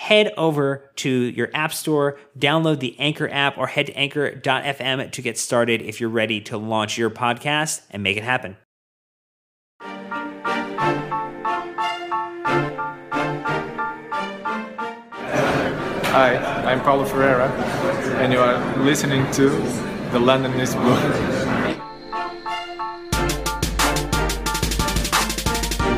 [0.00, 5.20] Head over to your app store, download the Anchor app, or head to anchor.fm to
[5.20, 8.56] get started if you're ready to launch your podcast and make it happen.
[16.08, 17.50] Hi, I'm Paulo Ferreira,
[18.22, 19.50] and you are listening to
[20.12, 21.39] The London is Blue.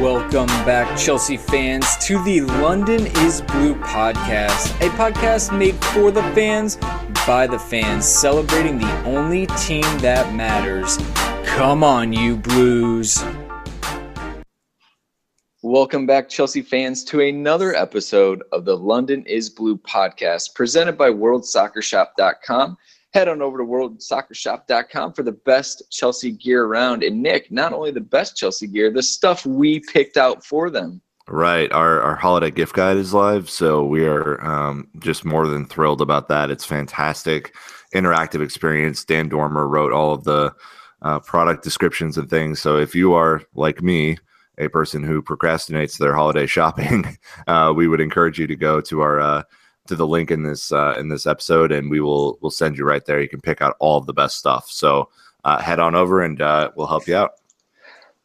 [0.02, 6.24] Welcome back, Chelsea fans, to the London is Blue podcast, a podcast made for the
[6.34, 6.74] fans,
[7.24, 10.98] by the fans, celebrating the only team that matters.
[11.46, 13.24] Come on, you Blues.
[15.62, 21.10] Welcome back, Chelsea fans, to another episode of the London is Blue podcast presented by
[21.10, 22.76] WorldSoccerShop.com
[23.12, 27.02] head on over to worldsoccershop.com for the best Chelsea gear around.
[27.02, 31.00] And Nick, not only the best Chelsea gear, the stuff we picked out for them.
[31.28, 31.70] Right.
[31.72, 33.48] Our, our holiday gift guide is live.
[33.48, 36.50] So we are um, just more than thrilled about that.
[36.50, 37.54] It's fantastic
[37.94, 39.04] interactive experience.
[39.04, 40.52] Dan Dormer wrote all of the
[41.02, 42.60] uh, product descriptions and things.
[42.60, 44.18] So if you are like me,
[44.58, 49.00] a person who procrastinates their holiday shopping, uh, we would encourage you to go to
[49.00, 49.42] our uh,
[49.88, 52.84] to the link in this uh, in this episode, and we will we'll send you
[52.84, 53.20] right there.
[53.20, 54.70] You can pick out all of the best stuff.
[54.70, 55.08] So
[55.44, 57.32] uh, head on over, and uh, we'll help you out.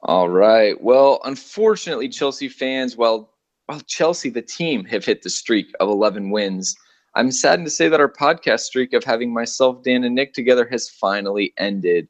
[0.03, 0.79] All right.
[0.81, 3.33] Well, unfortunately, Chelsea fans, well,
[3.67, 6.75] well, Chelsea, the team, have hit the streak of 11 wins.
[7.15, 10.67] I'm saddened to say that our podcast streak of having myself, Dan, and Nick together
[10.69, 12.07] has finally ended.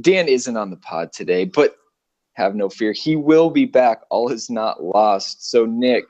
[0.00, 1.76] Dan isn't on the pod today, but
[2.34, 2.92] have no fear.
[2.92, 4.02] He will be back.
[4.10, 5.50] All is not lost.
[5.50, 6.04] So, Nick,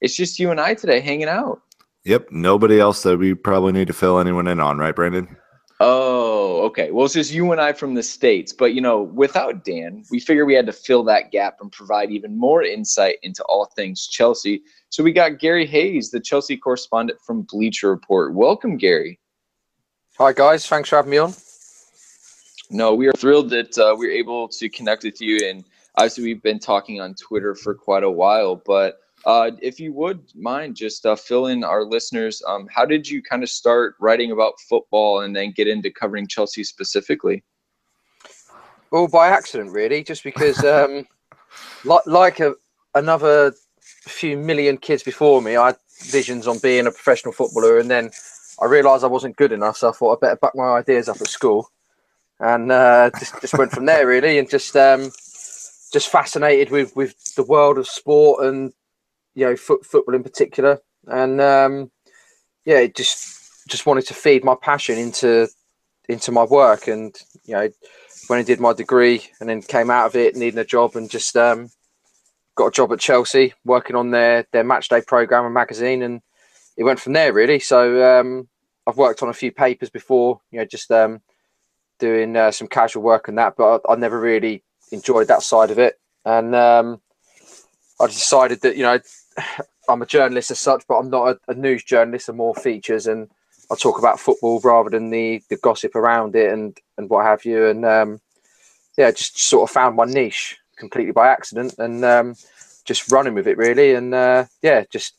[0.00, 1.60] it's just you and I today hanging out.
[2.06, 2.28] Yep.
[2.30, 5.36] Nobody else that we probably need to fill anyone in on, right, Brandon?
[5.80, 6.92] Oh, okay.
[6.92, 8.52] Well, it's just you and I from the States.
[8.52, 12.12] But, you know, without Dan, we figured we had to fill that gap and provide
[12.12, 14.62] even more insight into all things Chelsea.
[14.88, 18.34] So we got Gary Hayes, the Chelsea correspondent from Bleacher Report.
[18.34, 19.18] Welcome, Gary.
[20.16, 20.64] Hi, guys.
[20.64, 21.34] Thanks for having me on.
[22.70, 25.48] No, we are thrilled that uh, we are able to connect with you.
[25.48, 25.64] And
[25.96, 28.54] obviously, we've been talking on Twitter for quite a while.
[28.54, 32.40] But uh, if you would mind, just uh, fill in our listeners.
[32.46, 36.28] Um, how did you kind of start writing about football and then get into covering
[36.28, 37.42] Chelsea specifically?
[38.92, 41.08] All by accident, really, just because, um,
[41.84, 42.54] like, like a,
[42.94, 47.90] another few million kids before me, I had visions on being a professional footballer, and
[47.90, 48.12] then
[48.62, 51.20] I realised I wasn't good enough, so I thought I'd better back my ideas up
[51.20, 51.68] at school,
[52.38, 55.10] and uh, just just went from there, really, and just um,
[55.92, 58.72] just fascinated with with the world of sport and
[59.36, 61.90] you know, foot, football in particular, and um,
[62.64, 65.46] yeah, just just wanted to feed my passion into
[66.08, 67.68] into my work, and you know,
[68.28, 71.10] when I did my degree and then came out of it needing a job, and
[71.10, 71.68] just um,
[72.54, 76.22] got a job at Chelsea working on their their match day program and magazine, and
[76.78, 77.60] it went from there really.
[77.60, 78.48] So um,
[78.86, 81.20] I've worked on a few papers before, you know, just um,
[81.98, 85.70] doing uh, some casual work and that, but I, I, never really enjoyed that side
[85.70, 85.98] of it.
[86.24, 87.00] And um,
[88.00, 88.98] I decided that you know
[89.88, 92.28] I'm a journalist as such, but I'm not a, a news journalist.
[92.28, 93.28] I'm more features and
[93.70, 97.44] I talk about football rather than the the gossip around it and and what have
[97.44, 97.66] you.
[97.66, 98.20] And um,
[98.96, 102.34] yeah, just sort of found my niche completely by accident and um,
[102.84, 103.94] just running with it really.
[103.94, 105.14] And uh, yeah, just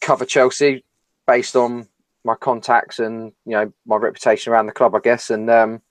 [0.00, 0.84] cover Chelsea
[1.26, 1.88] based on
[2.24, 5.30] my contacts and you know my reputation around the club, I guess.
[5.30, 5.82] And um,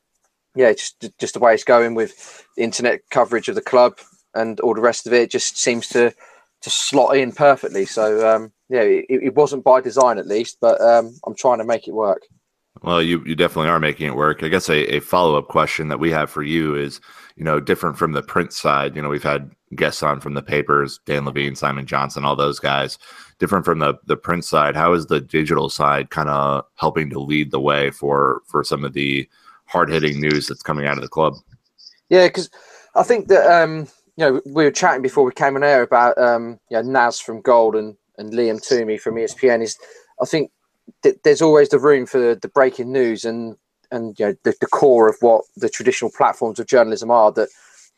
[0.55, 3.99] yeah, just just the way it's going with internet coverage of the club
[4.33, 6.13] and all the rest of it just seems to
[6.61, 7.85] to slot in perfectly.
[7.85, 11.65] So um, yeah, it, it, wasn't by design at least, but um, I'm trying to
[11.65, 12.23] make it work.
[12.83, 14.43] Well, you you definitely are making it work.
[14.43, 17.01] I guess a, a follow up question that we have for you is,
[17.35, 18.95] you know, different from the print side.
[18.95, 22.59] You know, we've had guests on from the papers, Dan Levene, Simon Johnson, all those
[22.59, 22.97] guys.
[23.39, 24.75] Different from the the print side.
[24.75, 28.85] How is the digital side kind of helping to lead the way for for some
[28.85, 29.27] of the
[29.65, 31.35] hard hitting news that's coming out of the club?
[32.09, 32.49] Yeah, because
[32.95, 33.87] I think that um,
[34.17, 37.19] you know we were chatting before we came on air about um, you know Naz
[37.19, 39.61] from Goal and and Liam Twomey from ESPN.
[39.61, 39.77] Is
[40.21, 40.51] I think
[41.03, 43.55] th- there's always the room for the breaking news and
[43.91, 47.49] and you know the, the core of what the traditional platforms of journalism are that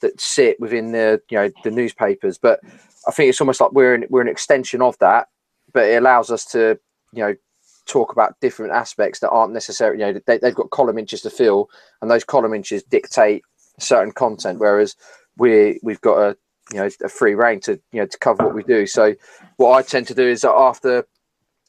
[0.01, 2.37] that sit within the you know the newspapers.
[2.37, 2.59] But
[3.07, 5.27] I think it's almost like we're we're an extension of that,
[5.73, 6.79] but it allows us to
[7.11, 7.35] you know
[7.85, 11.29] talk about different aspects that aren't necessarily you know they, they've got column inches to
[11.29, 11.69] fill,
[12.01, 13.43] and those column inches dictate
[13.79, 14.95] certain content, whereas
[15.37, 16.37] we we've got a
[16.71, 18.85] you know a free reign to you know to cover what we do.
[18.87, 19.15] So
[19.57, 21.05] what I tend to do is that after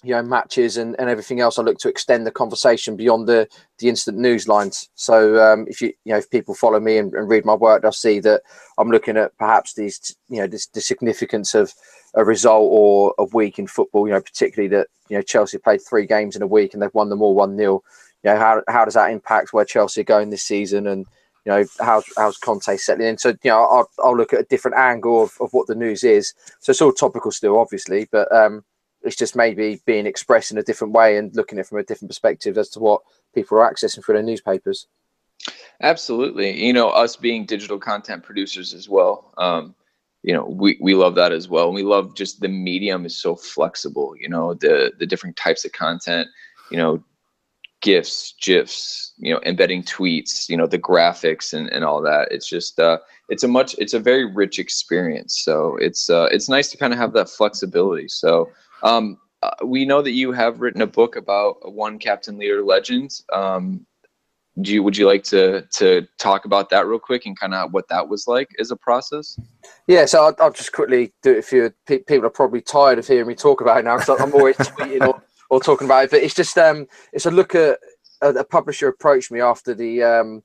[0.02, 3.48] you know matches and, and everything else, I look to extend the conversation beyond the
[3.78, 4.88] the instant news lines.
[4.94, 7.82] So um, if you you know if people follow me and, and, read my work,
[7.82, 8.42] they'll see that
[8.78, 11.72] I'm looking at perhaps these you know this, the significance of
[12.14, 14.06] a result or a week in football.
[14.06, 16.94] You know particularly that you know Chelsea played three games in a week and they've
[16.94, 17.82] won them all one 0
[18.22, 21.06] You know how how does that impact where Chelsea are going this season and
[21.44, 23.18] you know how's how's Conte settling in.
[23.18, 26.04] So you know I'll, I'll look at a different angle of, of what the news
[26.04, 26.34] is.
[26.60, 28.64] So it's all topical still, obviously, but um,
[29.02, 31.84] it's just maybe being expressed in a different way and looking at it from a
[31.84, 33.02] different perspective as to what
[33.34, 34.86] people are accessing through their newspapers.
[35.82, 39.32] Absolutely, you know us being digital content producers as well.
[39.36, 39.74] Um,
[40.22, 41.72] you know we, we love that as well.
[41.72, 44.14] We love just the medium is so flexible.
[44.18, 46.28] You know the the different types of content.
[46.70, 47.04] You know
[47.84, 52.28] gifs, gifs, you know, embedding tweets, you know, the graphics and, and all that.
[52.30, 52.98] It's just uh,
[53.28, 55.42] it's a much it's a very rich experience.
[55.44, 58.08] So it's uh, it's nice to kind of have that flexibility.
[58.08, 58.48] So
[58.82, 63.10] um, uh, we know that you have written a book about one captain leader legend.
[63.32, 63.86] Um,
[64.62, 67.74] do you would you like to to talk about that real quick and kind of
[67.74, 69.38] what that was like as a process?
[69.88, 71.38] Yeah, so I'll, I'll just quickly do it.
[71.38, 74.32] If you people are probably tired of hearing me talk about it now because I'm
[74.32, 76.10] always tweeting or or talking about it.
[76.10, 77.78] But it's just um, it's a look at
[78.20, 80.42] a, a publisher approached me after the um,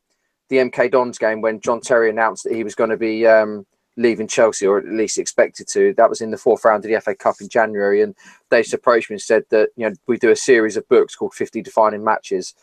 [0.50, 3.66] the MK Dons game when John Terry announced that he was going to be um,
[3.98, 5.94] leaving Chelsea, or at least expected to.
[5.96, 8.16] That was in the fourth round of the FA Cup in January, and
[8.50, 11.16] they just approached me and said that you know we do a series of books
[11.16, 12.56] called 50 Defining Matches.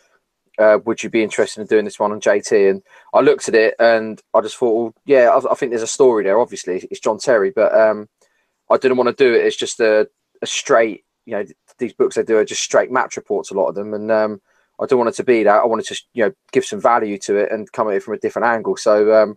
[0.59, 2.71] Uh, would you be interested in doing this one on JT?
[2.71, 5.83] And I looked at it and I just thought, well, yeah, I, I think there's
[5.83, 6.41] a story there.
[6.41, 8.09] Obviously, it's John Terry, but um,
[8.71, 10.09] I didn't want to do it It's just a,
[10.41, 11.45] a straight, you know,
[11.79, 14.41] these books they do are just straight match reports, a lot of them, and um,
[14.81, 15.63] I don't want it to be that.
[15.63, 18.15] I wanted to you know give some value to it and come at it from
[18.15, 18.77] a different angle.
[18.77, 19.37] So um,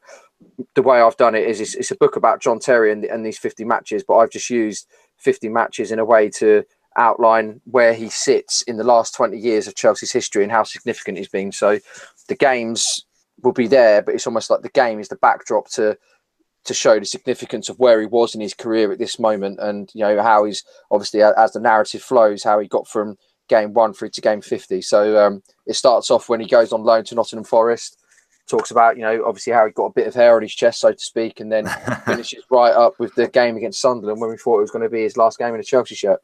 [0.75, 3.25] the way I've done it is it's, it's a book about John Terry and, and,
[3.25, 6.63] these 50 matches, but I've just used 50 matches in a way to
[6.95, 11.17] outline where he sits in the last 20 years of Chelsea's history and how significant
[11.17, 11.51] he's been.
[11.51, 11.79] So
[12.27, 13.05] the games
[13.41, 15.97] will be there, but it's almost like the game is the backdrop to
[16.65, 19.89] to show the significance of where he was in his career at this moment and
[19.93, 23.93] you know how he's obviously as the narrative flows how he got from game one
[23.93, 27.15] through to game 50 so um, it starts off when he goes on loan to
[27.15, 27.97] nottingham forest
[28.47, 30.79] talks about you know obviously how he got a bit of hair on his chest
[30.79, 31.65] so to speak and then
[32.05, 34.89] finishes right up with the game against sunderland when we thought it was going to
[34.89, 36.19] be his last game in a chelsea shirt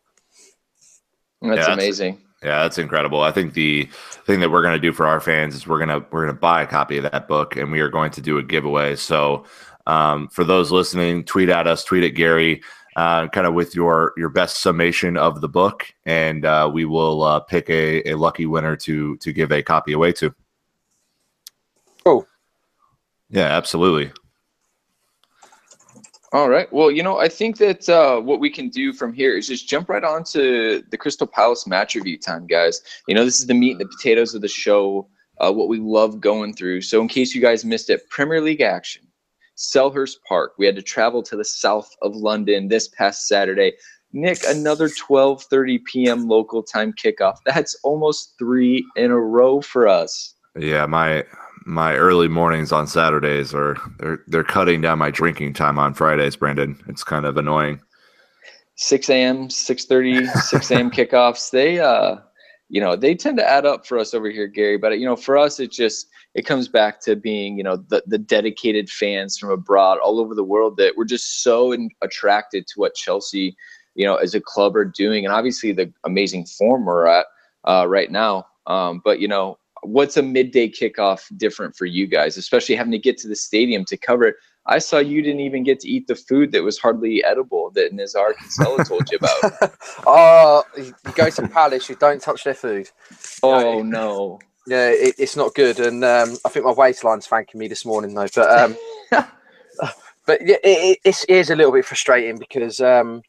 [1.42, 3.22] that's yeah, amazing yeah, that's incredible.
[3.22, 3.90] I think the
[4.26, 6.36] thing that we're going to do for our fans is we're going to we're going
[6.36, 8.96] to buy a copy of that book and we are going to do a giveaway.
[8.96, 9.46] So
[9.88, 12.62] um, for those listening, tweet at us, tweet at Gary,
[12.96, 17.24] uh, kind of with your your best summation of the book, and uh, we will
[17.24, 20.34] uh, pick a, a lucky winner to to give a copy away to.
[22.06, 22.26] Oh,
[23.30, 24.12] yeah, absolutely.
[26.32, 26.72] All right.
[26.74, 29.70] Well, you know, I think that uh, what we can do from here is just
[29.70, 32.82] jump right on to the Crystal Palace match review time, guys.
[33.08, 35.08] You know, this is the meat and the potatoes of the show,
[35.40, 36.82] uh, what we love going through.
[36.82, 39.08] So, in case you guys missed it, Premier League action.
[39.58, 40.54] Selhurst Park.
[40.58, 43.74] We had to travel to the south of London this past Saturday.
[44.14, 46.28] Nick, another 12:30 p.m.
[46.28, 47.38] local time kickoff.
[47.46, 50.34] That's almost three in a row for us.
[50.58, 51.26] Yeah, my
[51.66, 56.36] my early mornings on Saturdays are they're they're cutting down my drinking time on Fridays,
[56.36, 56.82] Brandon.
[56.88, 57.82] It's kind of annoying.
[58.78, 60.92] 6 a.m., 6:30, 6 a.m.
[60.92, 61.52] kickoffs.
[61.52, 62.18] They uh
[62.70, 65.16] you know they tend to add up for us over here gary but you know
[65.16, 69.38] for us it just it comes back to being you know the, the dedicated fans
[69.38, 73.56] from abroad all over the world that we're just so in, attracted to what chelsea
[73.94, 77.28] you know as a club are doing and obviously the amazing form we're at
[77.66, 78.48] uh, right now.
[78.68, 82.98] Um, but you know what's a midday kickoff different for you guys especially having to
[82.98, 84.36] get to the stadium to cover it
[84.68, 87.94] I saw you didn't even get to eat the food that was hardly edible that
[87.94, 89.76] Nizaar Kinsella told you about.
[90.08, 92.90] oh, you go to Palace, you don't touch their food.
[93.44, 94.40] Oh no.
[94.68, 98.16] Yeah, it, it's not good, and um, I think my waistline's thanking me this morning
[98.16, 98.28] though.
[98.34, 98.78] But um,
[100.26, 103.22] but yeah, it, it, it is a little bit frustrating because um,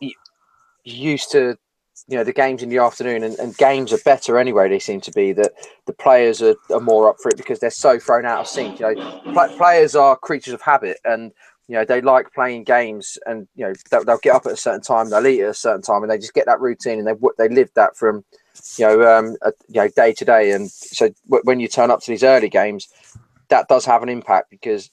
[0.00, 0.12] you,
[0.82, 1.56] you used to
[2.08, 5.00] you know the games in the afternoon and, and, games are better anyway they seem
[5.00, 5.52] to be that
[5.86, 8.78] the players are, are more up for it because they're so thrown out of sync
[8.78, 8.96] you know.
[9.32, 11.32] Pl- players are creatures of habit and
[11.68, 14.56] you know they like playing games and you know they'll, they'll, get up at a
[14.56, 17.06] certain time they'll eat at a certain time and they just get that routine and
[17.06, 18.24] they they live that from
[18.76, 20.50] you know um a, you know day to day.
[20.50, 22.88] And so w- when you turn up to these early games
[23.48, 24.90] that does have an impact because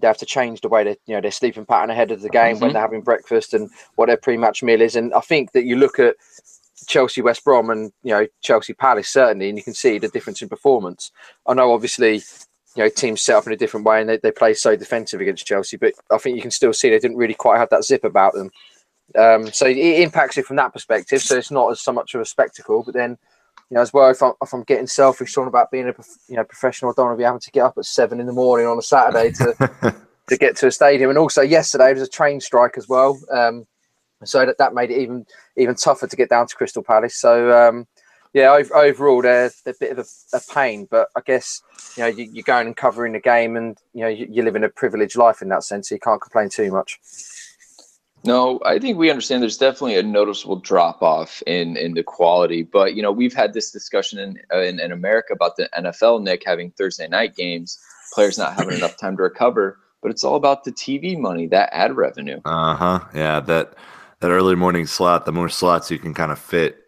[0.00, 2.28] they have to change the way they you know their sleeping pattern ahead of the
[2.28, 2.64] game mm-hmm.
[2.64, 4.96] when they're having breakfast and what their pre-match meal is.
[4.96, 6.16] And I think that you look at
[6.86, 10.42] Chelsea, West Brom, and you know Chelsea Palace certainly, and you can see the difference
[10.42, 11.12] in performance.
[11.46, 12.22] I know obviously
[12.74, 15.20] you know teams set up in a different way and they, they play so defensive
[15.20, 17.84] against Chelsea, but I think you can still see they didn't really quite have that
[17.84, 18.50] zip about them.
[19.14, 21.20] Um, so it impacts it from that perspective.
[21.20, 23.18] So it's not as so much of a spectacle, but then
[23.72, 25.94] you know, as well, if I'm, if I'm getting selfish, talking about being a
[26.28, 28.26] you know professional, I don't want to be having to get up at seven in
[28.26, 29.96] the morning on a Saturday to
[30.28, 31.08] to get to a stadium.
[31.08, 33.66] And also yesterday there was a train strike as well, um,
[34.24, 35.24] so that, that made it even
[35.56, 37.16] even tougher to get down to Crystal Palace.
[37.16, 37.86] So um,
[38.34, 41.62] yeah, over, overall they're, they're a bit of a, a, pain, but I guess
[41.96, 44.64] you know you, are going and covering the game, and you know you, you're living
[44.64, 47.00] a privileged life in that sense, so you can't complain too much.
[48.24, 52.62] No, I think we understand there's definitely a noticeable drop off in in the quality,
[52.62, 56.44] but you know we've had this discussion in, in, in America about the NFL, Nick
[56.46, 57.78] having Thursday night games,
[58.14, 61.70] players not having enough time to recover, but it's all about the TV money, that
[61.72, 62.40] ad revenue.
[62.44, 63.00] Uh huh.
[63.12, 63.74] Yeah, that
[64.20, 66.78] that early morning slot, the more slots you can kind of fit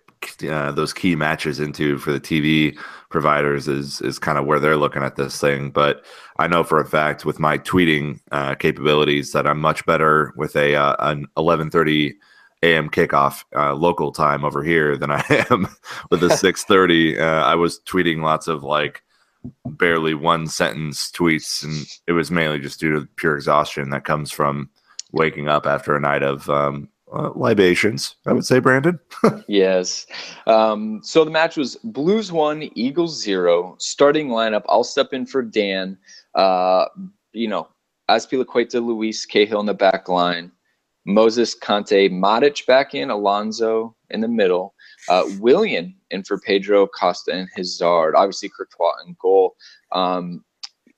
[0.48, 2.78] uh, those key matches into for the TV
[3.10, 5.70] providers is is kind of where they're looking at this thing.
[5.70, 6.04] But
[6.38, 10.56] I know for a fact with my tweeting uh, capabilities that I'm much better with
[10.56, 12.14] a uh, an 11:30
[12.62, 12.88] a.m.
[12.88, 15.68] kickoff uh, local time over here than I am
[16.10, 17.20] with a 6:30.
[17.20, 19.02] Uh, I was tweeting lots of like
[19.66, 24.30] barely one sentence tweets, and it was mainly just due to pure exhaustion that comes
[24.30, 24.70] from
[25.12, 28.98] waking up after a night of um, uh, libations, I would say, Brandon.
[29.48, 30.06] yes.
[30.46, 33.76] Um, so the match was Blues one, Eagles zero.
[33.78, 34.64] Starting lineup.
[34.68, 35.96] I'll step in for Dan.
[36.34, 36.86] Uh,
[37.32, 37.68] you know,
[38.10, 40.50] Azpilicueta, Luiz Cahill in the back line.
[41.06, 44.74] Moses Kante, Matic back in, Alonso in the middle.
[45.08, 48.14] Uh, Willian in for Pedro Costa and Hazard.
[48.16, 49.54] Obviously, Courtois in goal.
[49.92, 50.42] Um,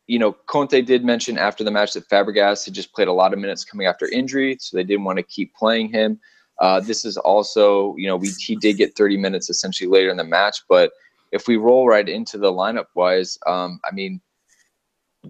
[0.07, 3.33] you know, Conte did mention after the match that Fabregas had just played a lot
[3.33, 6.21] of minutes coming after injury, so they didn't want to keep playing him.
[6.61, 10.17] Uh, this is also, you know, we he did get 30 minutes essentially later in
[10.17, 10.93] the match, but
[11.33, 14.21] if we roll right into the lineup wise, um, I mean,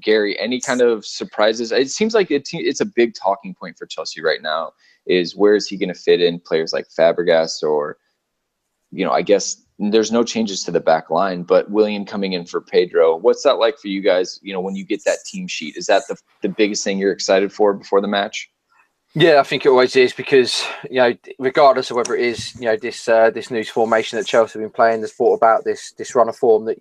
[0.00, 1.72] Gary, any kind of surprises?
[1.72, 4.72] It seems like it, it's a big talking point for Chelsea right now.
[5.06, 7.96] Is where is he going to fit in players like Fabregas or,
[8.90, 12.46] you know, I guess there's no changes to the back line, but Willian coming in
[12.46, 13.16] for Pedro.
[13.16, 14.40] What's that like for you guys?
[14.42, 17.12] You know, when you get that team sheet, is that the the biggest thing you're
[17.12, 18.50] excited for before the match?
[19.14, 22.66] Yeah, I think it always is because you know, regardless of whether it is you
[22.66, 25.92] know this uh, this new formation that Chelsea have been playing, that's brought about this
[25.92, 26.78] this run of form that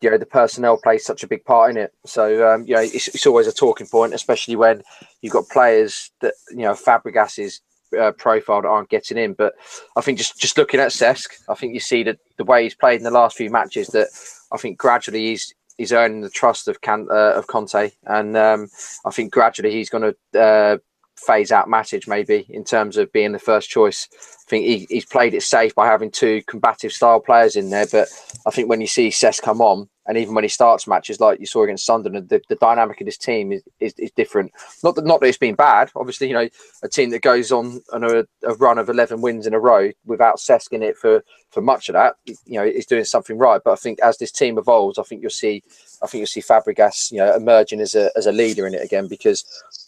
[0.00, 1.92] you know the personnel plays such a big part in it.
[2.06, 4.82] So um, you know, it's, it's always a talking point, especially when
[5.22, 7.60] you've got players that you know Fabregas is
[7.98, 9.34] uh, profile aren't getting in.
[9.34, 9.54] But
[9.96, 12.74] I think just just looking at Cesc, I think you see that the way he's
[12.74, 14.08] played in the last few matches that
[14.52, 18.68] I think gradually he's he's earning the trust of Can uh, of Conte, and um,
[19.04, 20.78] I think gradually he's going to uh,
[21.26, 24.08] phase out Matic maybe in terms of being the first choice.
[24.12, 27.86] I think he, he's played it safe by having two combative style players in there,
[27.90, 28.08] but
[28.46, 31.38] I think when you see Cesc come on, and even when he starts matches like
[31.38, 34.50] you saw against Sunderland, the, the dynamic of this team is, is, is, different.
[34.82, 35.92] Not that not that it's been bad.
[35.94, 36.48] Obviously, you know,
[36.82, 39.92] a team that goes on, on a, a, run of eleven wins in a row
[40.04, 43.60] without Cesc in it for for much of that, you know, is doing something right.
[43.64, 45.62] But I think as this team evolves, I think you'll see,
[46.02, 48.82] I think you'll see Fabregas, you know, emerging as a as a leader in it
[48.82, 49.44] again because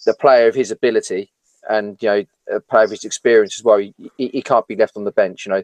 [0.07, 1.33] the player of his ability
[1.69, 3.79] and you know a player of his experience as well.
[3.79, 5.47] He, he, can't be left on the bench.
[5.47, 5.63] You know,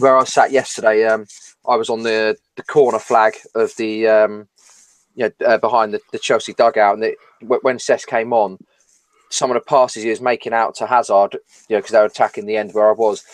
[0.00, 1.26] where I sat yesterday, um,
[1.66, 4.48] I was on the the corner flag of the um,
[5.14, 8.58] you know uh, behind the, the Chelsea dugout, and it, when Cesc came on,
[9.30, 11.34] some of the passes he was making out to Hazard,
[11.68, 13.24] you know, because they were attacking the end where I was.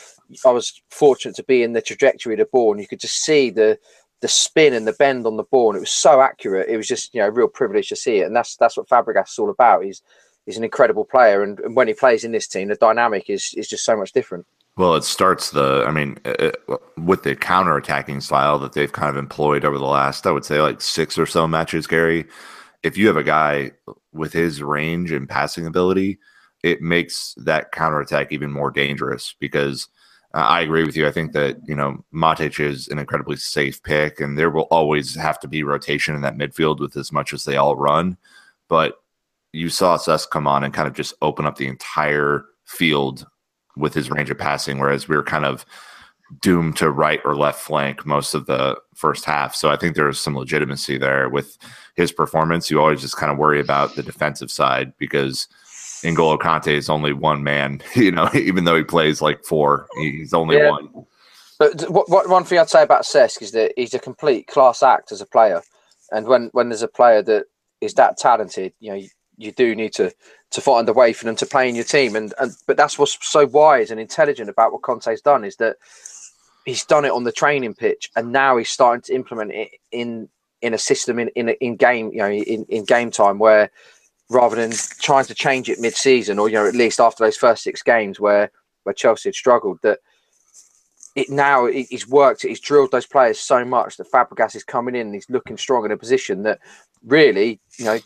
[0.45, 3.25] I was fortunate to be in the trajectory of the ball, and you could just
[3.25, 3.79] see the
[4.21, 6.69] the spin and the bend on the ball, and it was so accurate.
[6.69, 8.89] It was just you know a real privilege to see it, and that's that's what
[8.89, 9.85] Fabregas is all about.
[9.85, 10.03] He's
[10.45, 13.55] he's an incredible player, and, and when he plays in this team, the dynamic is
[13.57, 14.47] is just so much different.
[14.77, 16.57] Well, it starts the, I mean, it,
[16.99, 20.45] with the counter attacking style that they've kind of employed over the last, I would
[20.45, 22.27] say, like six or so matches, Gary.
[22.83, 23.73] If you have a guy
[24.13, 26.19] with his range and passing ability,
[26.63, 29.89] it makes that counter attack even more dangerous because
[30.35, 31.07] uh, I agree with you.
[31.07, 35.15] I think that, you know, Matic is an incredibly safe pick, and there will always
[35.15, 38.19] have to be rotation in that midfield with as much as they all run.
[38.69, 39.01] But
[39.53, 43.27] you saw Cesc come on and kind of just open up the entire field
[43.77, 45.65] with his range of passing, whereas we were kind of
[46.43, 49.55] doomed to right or left flank most of the first half.
[49.55, 51.57] So I think there's some legitimacy there with
[51.95, 52.71] his performance.
[52.71, 55.47] You always just kind of worry about the defensive side because
[56.03, 60.35] N'Golo Kante is only one man, you know, even though he plays like four, he's
[60.35, 60.71] only yeah.
[60.71, 60.89] one.
[61.59, 64.83] But what, what, one thing I'd say about Cesc is that he's a complete class
[64.83, 65.63] act as a player.
[66.11, 67.47] And when, when there's a player that
[67.81, 70.13] is that talented, you know, you, you do need to
[70.51, 72.17] to find a way for them to play in your team.
[72.17, 75.77] And, and but that's what's so wise and intelligent about what Conte's done is that
[76.65, 80.29] he's done it on the training pitch, and now he's starting to implement it in
[80.63, 83.71] in a system in in, in game you know in, in game time where
[84.31, 87.63] rather than trying to change it mid-season or you know at least after those first
[87.63, 88.51] six games where
[88.83, 90.01] where Chelsea had struggled that
[91.15, 95.07] it now he's worked he's drilled those players so much that Fabregas is coming in
[95.07, 96.59] and he's looking strong in a position that
[97.05, 97.99] really you know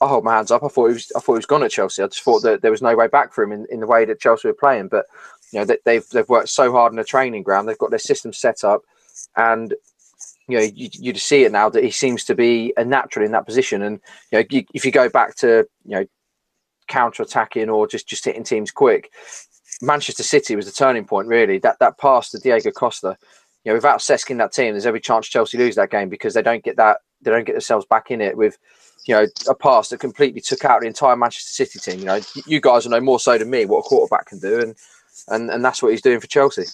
[0.00, 1.70] I hold my hands up I thought he was I thought he was gone at
[1.70, 3.86] Chelsea I just thought that there was no way back for him in, in the
[3.86, 5.06] way that Chelsea were playing but
[5.52, 8.32] you know they've they've worked so hard in the training ground they've got their system
[8.32, 8.82] set up
[9.36, 9.74] and
[10.48, 13.32] you know, you, you see it now that he seems to be a natural in
[13.32, 13.82] that position.
[13.82, 16.06] And you know, you, if you go back to you know
[16.88, 19.10] counter attacking or just just hitting teams quick,
[19.82, 21.28] Manchester City was the turning point.
[21.28, 23.16] Really, that that pass to Diego Costa.
[23.64, 26.34] You know, without Cesc in that team, there's every chance Chelsea lose that game because
[26.34, 28.56] they don't get that they don't get themselves back in it with
[29.06, 32.00] you know a pass that completely took out the entire Manchester City team.
[32.00, 34.74] You know, you guys know more so than me what a quarterback can do, and
[35.28, 36.64] and and that's what he's doing for Chelsea.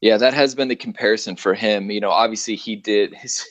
[0.00, 1.90] Yeah, that has been the comparison for him.
[1.90, 3.44] You know, obviously he did his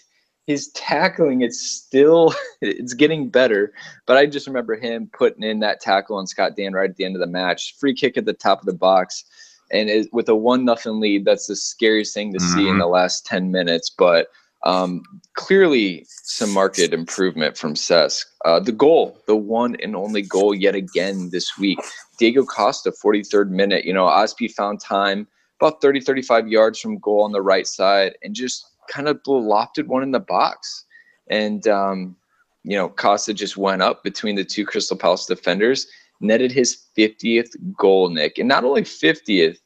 [0.50, 3.72] his tackling it's still it's getting better
[4.08, 7.06] but i just remember him putting in that tackle on scott Dann right at the
[7.06, 9.26] end of the match free kick at the top of the box
[9.72, 12.56] and it, with a one nothing lead that's the scariest thing to mm-hmm.
[12.56, 12.80] see in mm-hmm.
[12.80, 14.30] the last 10 minutes but
[14.64, 15.04] um,
[15.36, 18.26] clearly some market improvement from Cesc.
[18.46, 21.80] Uh, the goal, the one and only goal yet again this week.
[22.18, 23.86] Diego Costa, 43rd minute.
[23.86, 25.28] You know, Azpi found time
[25.62, 29.88] about 30, 35 yards from goal on the right side and just kind of lofted
[29.88, 30.86] one in the box.
[31.30, 32.16] And, um,
[32.64, 35.88] you know, Costa just went up between the two Crystal Palace defenders,
[36.20, 38.38] netted his 50th goal, Nick.
[38.38, 39.58] And not only 50th,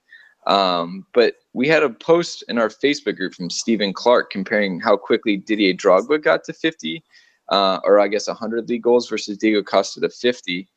[0.48, 4.98] um, but we had a post in our Facebook group from Stephen Clark comparing how
[4.98, 7.04] quickly Didier Drogba got to 50,
[7.50, 10.68] uh, or I guess 100 league goals versus Diego Costa to 50.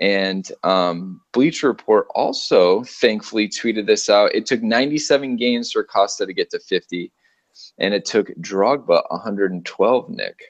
[0.00, 4.34] And um, Bleacher Report also thankfully tweeted this out.
[4.34, 7.12] It took 97 games for Costa to get to 50,
[7.78, 10.10] and it took Drogba 112.
[10.10, 10.42] Nick.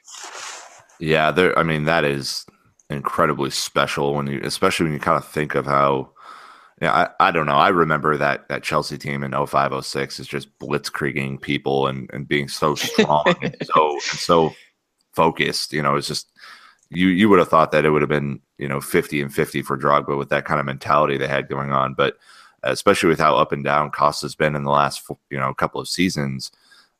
[0.99, 1.57] Yeah, there.
[1.59, 2.45] I mean, that is
[2.89, 6.11] incredibly special when you, especially when you kind of think of how.
[6.81, 7.55] Yeah, I, I don't know.
[7.55, 12.49] I remember that that Chelsea team in 0506 is just blitzkrieging people and, and being
[12.49, 14.53] so strong and so and so
[15.13, 15.71] focused.
[15.71, 16.31] You know, it's just
[16.89, 19.61] you you would have thought that it would have been you know 50 and 50
[19.61, 22.17] for Drogba with that kind of mentality they had going on, but
[22.63, 25.87] especially with how up and down Costa's been in the last you know couple of
[25.87, 26.51] seasons,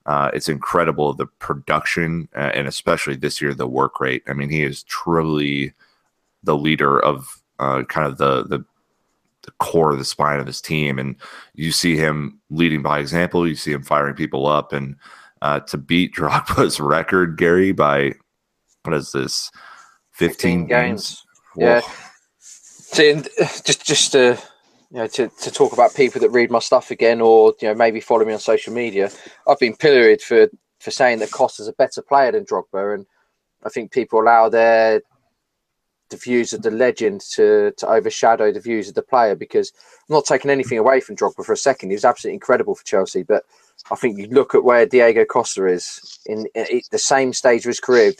[0.05, 4.23] uh, it's incredible the production uh, and especially this year the work rate.
[4.27, 5.73] I mean, he is truly
[6.43, 8.63] the leader of uh, kind of the the
[9.45, 11.15] the core of the spine of his team, and
[11.53, 13.47] you see him leading by example.
[13.47, 14.95] You see him firing people up, and
[15.41, 18.13] uh, to beat Drogba's record, Gary, by
[18.83, 19.51] what is this?
[20.13, 21.23] 15, 15 games.
[21.57, 21.81] Yeah.
[22.39, 23.21] So,
[23.65, 24.39] just just to
[24.91, 27.75] you know to, to talk about people that read my stuff again, or you know
[27.75, 29.11] maybe follow me on social media.
[29.47, 33.05] I've been pilloried for for saying that Costa's is a better player than Drogba, and
[33.63, 35.01] I think people allow their
[36.15, 39.71] the views of the legend to to overshadow the views of the player because
[40.09, 41.89] I'm not taking anything away from Drogba for a second.
[41.89, 43.43] He was absolutely incredible for Chelsea, but
[43.91, 47.69] I think you look at where Diego Costa is in, in the same stage of
[47.69, 48.13] his career.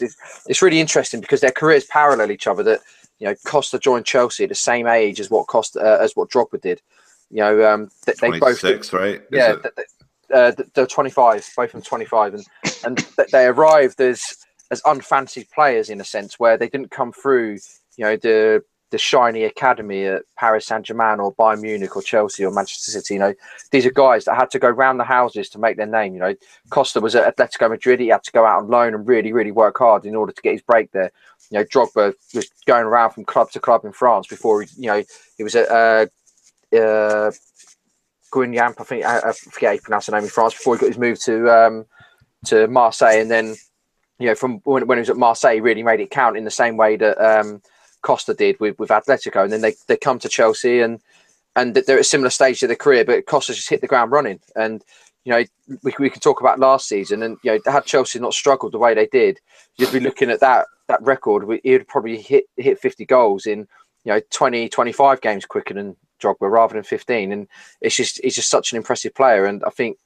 [0.46, 2.62] It's really interesting because their careers parallel each other.
[2.62, 2.80] That
[3.18, 6.30] you know, Costa joined Chelsea at the same age as what Costa uh, as what
[6.30, 6.82] Drogba did.
[7.30, 9.16] You know, um, they, they both right?
[9.16, 9.86] Is yeah, it?
[10.32, 12.46] uh, they're 25, both of them 25, and
[12.84, 12.98] and
[13.32, 14.36] they arrived as
[14.70, 17.58] as unfancied players in a sense where they didn't come through,
[17.96, 22.44] you know, the the shiny academy at Paris Saint Germain or Bayern Munich or Chelsea
[22.44, 23.14] or Manchester City.
[23.14, 23.34] You know,
[23.72, 26.14] these are guys that had to go round the houses to make their name.
[26.14, 26.34] You know,
[26.70, 27.98] Costa was at Atletico Madrid.
[27.98, 30.42] He had to go out on loan and really, really work hard in order to
[30.42, 31.10] get his break there.
[31.50, 34.86] You know, Drogba was going around from club to club in France before he, you
[34.86, 35.02] know,
[35.36, 36.06] he was at uh,
[36.76, 37.32] uh,
[38.32, 40.80] Guingamp, I think I, I forget how you pronounce the name in France before he
[40.80, 41.86] got his move to um,
[42.46, 43.56] to Marseille, and then
[44.18, 46.44] you know from when, when he was at Marseille, he really made it count in
[46.44, 47.62] the same way that um,
[48.02, 51.00] Costa did with with Atletico, and then they they come to Chelsea and
[51.54, 54.12] and they're at a similar stage of their career, but Costa just hit the ground
[54.12, 54.84] running, and
[55.24, 55.44] you know
[55.82, 58.78] we, we can talk about last season, and you know had Chelsea not struggled the
[58.78, 59.40] way they did,
[59.76, 61.60] you'd be looking at that that record.
[61.62, 63.60] He'd probably hit hit 50 goals in
[64.04, 67.32] you know 20 25 games quicker than Drogba rather than 15.
[67.32, 67.48] And
[67.80, 69.44] it's just he's just such an impressive player.
[69.44, 69.98] And I think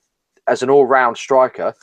[0.47, 1.75] as an all-round striker,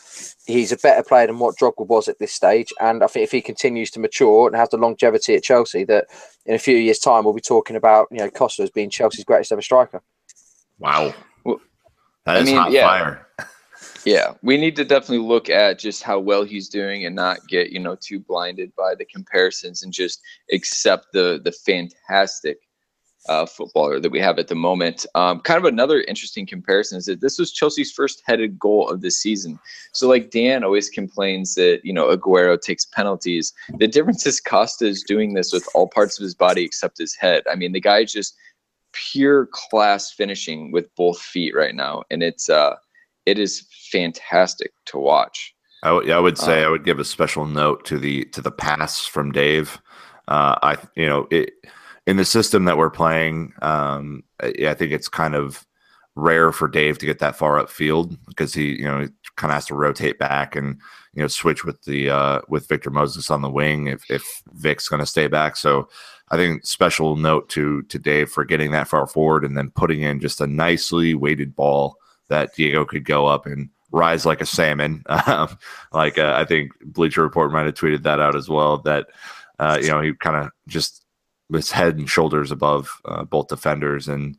[0.45, 2.73] he's a better player than what Drogba was at this stage.
[2.79, 6.07] And I think if he continues to mature and has the longevity at Chelsea, that
[6.45, 9.25] in a few years' time we'll be talking about you know Costa as being Chelsea's
[9.25, 10.01] greatest ever striker.
[10.79, 11.59] Wow, Well,
[12.25, 12.87] that I is mean, hot yeah.
[12.87, 13.27] fire.
[14.05, 17.71] Yeah, we need to definitely look at just how well he's doing and not get
[17.71, 20.21] you know too blinded by the comparisons and just
[20.53, 22.59] accept the the fantastic
[23.27, 25.05] uh, footballer that we have at the moment.
[25.15, 29.01] Um, kind of another interesting comparison is that this was Chelsea's first headed goal of
[29.01, 29.59] the season.
[29.93, 33.53] So like Dan always complains that you know Aguero takes penalties.
[33.77, 37.15] The difference is Costa is doing this with all parts of his body except his
[37.15, 37.43] head.
[37.51, 38.35] I mean, the guy is just
[38.93, 42.75] pure class finishing with both feet right now, and it's uh,
[43.25, 45.53] it is fantastic to watch.
[45.83, 48.51] I would- would say Um, I would give a special note to the to the
[48.51, 49.79] pass from Dave.
[50.27, 51.51] Uh, I you know it
[52.07, 53.53] in the system that we're playing.
[53.61, 55.67] Um, I think it's kind of
[56.15, 59.67] rare for Dave to get that far upfield because he you know kind of has
[59.67, 60.79] to rotate back and
[61.13, 64.87] you know switch with the uh, with Victor Moses on the wing if if Vic's
[64.87, 65.57] going to stay back.
[65.57, 65.89] So
[66.29, 70.01] I think special note to to Dave for getting that far forward and then putting
[70.01, 71.97] in just a nicely weighted ball
[72.29, 75.03] that Diego could go up and rise like a salmon.
[75.27, 75.57] Um,
[75.91, 78.77] like uh, I think Bleacher Report might have tweeted that out as well.
[78.77, 79.07] That
[79.59, 81.03] uh, you know he kind of just
[81.51, 84.37] his head and shoulders above uh, both defenders and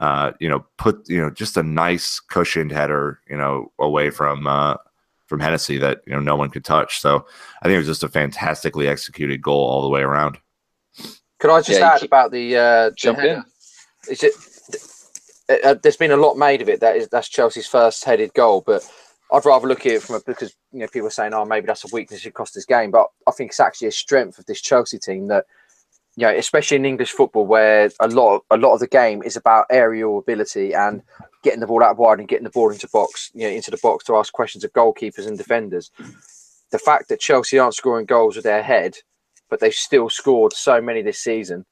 [0.00, 4.46] uh, you know put you know just a nice cushioned header you know away from
[4.46, 4.76] uh,
[5.26, 7.00] from Hennessey that you know no one could touch.
[7.00, 7.26] So
[7.62, 10.38] I think it was just a fantastically executed goal all the way around.
[11.40, 13.34] Could I just Yeah, add about the uh, the Jump header?
[13.36, 13.44] in.
[14.10, 14.34] Is it?
[15.48, 16.80] Uh, uh, there's been a lot made of it.
[16.80, 18.88] That is that's Chelsea's first headed goal, but
[19.32, 21.66] I'd rather look at it from a because you know people are saying, oh, maybe
[21.66, 24.46] that's a weakness it cost this game, but I think it's actually a strength of
[24.46, 25.46] this Chelsea team that
[26.16, 29.22] you know, especially in English football, where a lot of, a lot of the game
[29.22, 31.02] is about aerial ability and
[31.42, 33.78] getting the ball out wide and getting the ball into box, you know, into the
[33.82, 35.90] box to ask questions of goalkeepers and defenders.
[36.70, 38.96] The fact that Chelsea aren't scoring goals with their head,
[39.50, 41.66] but they've still scored so many this season,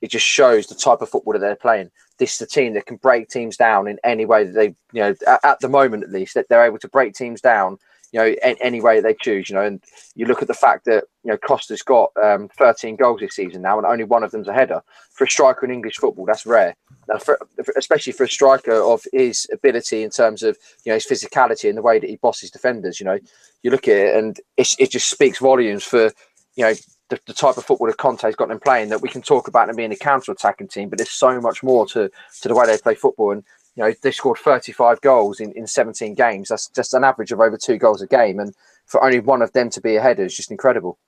[0.00, 1.90] it just shows the type of football that they're playing.
[2.18, 5.02] This is a team that can break teams down in any way that they, you
[5.02, 7.78] know, at, at the moment at least, that they're able to break teams down,
[8.12, 9.62] you know, in any way they choose, you know.
[9.62, 9.82] And
[10.14, 13.62] you look at the fact that, you know, Costa's got um, 13 goals this season
[13.62, 14.80] now, and only one of them's a header.
[15.12, 16.74] For a striker in English football, that's rare.
[17.08, 17.38] Now, for,
[17.76, 21.76] especially for a striker of his ability in terms of, you know, his physicality and
[21.76, 23.18] the way that he bosses defenders, you know,
[23.62, 26.10] you look at it and it, just speaks volumes for,
[26.56, 26.74] you know,
[27.08, 29.66] the, the type of football that Conte's got them playing that we can talk about
[29.66, 32.10] them being a counter-attacking team, but there's so much more to
[32.42, 33.30] to the way they play football.
[33.30, 33.44] And
[33.78, 36.48] you know, they scored 35 goals in, in 17 games.
[36.48, 38.40] That's just an average of over two goals a game.
[38.40, 38.52] And
[38.86, 40.98] for only one of them to be a header is just incredible.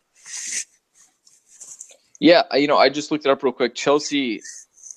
[2.20, 3.74] Yeah, you know, I just looked it up real quick.
[3.74, 4.40] Chelsea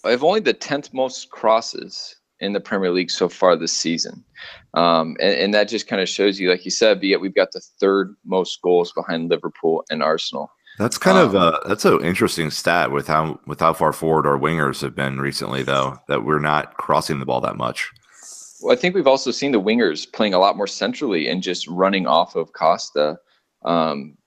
[0.03, 4.23] have only the tenth most crosses in the Premier League so far this season,
[4.73, 7.33] um, and, and that just kind of shows you, like you said, but yet we've
[7.33, 10.51] got the third most goals behind Liverpool and Arsenal.
[10.79, 14.25] That's kind of Um, uh, that's an interesting stat with how with how far forward
[14.25, 15.99] our wingers have been recently, though.
[16.07, 17.91] That we're not crossing the ball that much.
[18.61, 21.67] Well, I think we've also seen the wingers playing a lot more centrally and just
[21.67, 23.17] running off of Costa.
[23.63, 24.17] Um,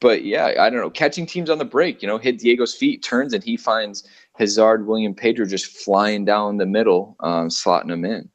[0.00, 3.02] but yeah, I don't know, catching teams on the break, you know, hit Diego's feet,
[3.02, 8.04] turns, and he finds Hazard, Willian Pedro just flying down the middle, um, slotting them
[8.04, 8.28] in.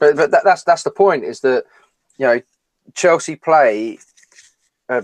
[0.00, 1.64] But, but that, that's that's the point is that
[2.18, 2.40] you know
[2.94, 3.98] Chelsea play.
[4.88, 5.02] Uh,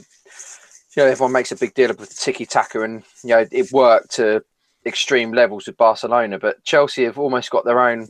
[0.99, 3.71] you know, everyone makes a big deal of the tiki taka, and you know it
[3.71, 4.43] worked to
[4.85, 6.41] extreme levels with Barcelona.
[6.41, 8.09] But Chelsea have almost got their own.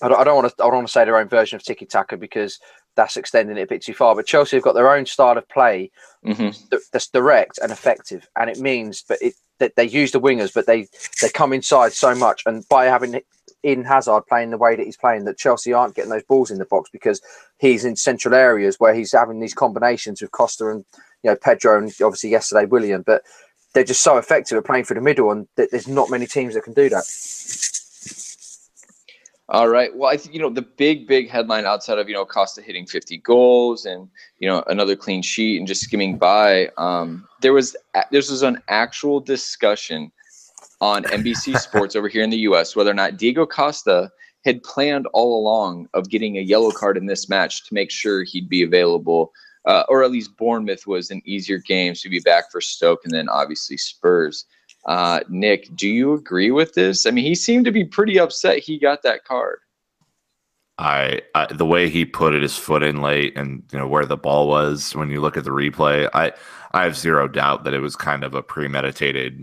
[0.00, 0.62] I don't, I don't want to.
[0.62, 2.60] I don't want to say their own version of tiki taka because
[2.96, 4.14] that's extending it a bit too far.
[4.14, 5.90] But Chelsea have got their own style of play
[6.24, 6.48] hmm
[6.92, 10.66] that's direct and effective, and it means, but it they, they use the wingers, but
[10.66, 10.88] they
[11.20, 13.20] they come inside so much, and by having
[13.62, 16.56] Eden Hazard playing the way that he's playing, that Chelsea aren't getting those balls in
[16.56, 17.20] the box because
[17.58, 20.86] he's in central areas where he's having these combinations with Costa and
[21.22, 23.22] you know Pedro and obviously yesterday Willian, but
[23.74, 26.54] they're just so effective at playing through the middle, and th- there's not many teams
[26.54, 27.04] that can do that.
[29.50, 29.96] All right.
[29.96, 32.86] Well, I think you know the big, big headline outside of you know Costa hitting
[32.86, 36.68] 50 goals and you know another clean sheet and just skimming by.
[36.76, 37.74] Um, there was
[38.10, 40.12] this was an actual discussion
[40.82, 42.76] on NBC Sports over here in the U.S.
[42.76, 44.10] whether or not Diego Costa
[44.44, 48.24] had planned all along of getting a yellow card in this match to make sure
[48.24, 49.32] he'd be available,
[49.68, 53.12] uh, or at least Bournemouth was an easier game to be back for Stoke and
[53.12, 54.46] then obviously Spurs.
[54.86, 57.04] Uh, Nick, do you agree with this?
[57.04, 59.58] I mean, he seemed to be pretty upset he got that card.
[60.78, 64.06] I, I, the way he put it, his foot in late, and you know where
[64.06, 66.32] the ball was when you look at the replay, I
[66.72, 69.42] I have zero doubt that it was kind of a premeditated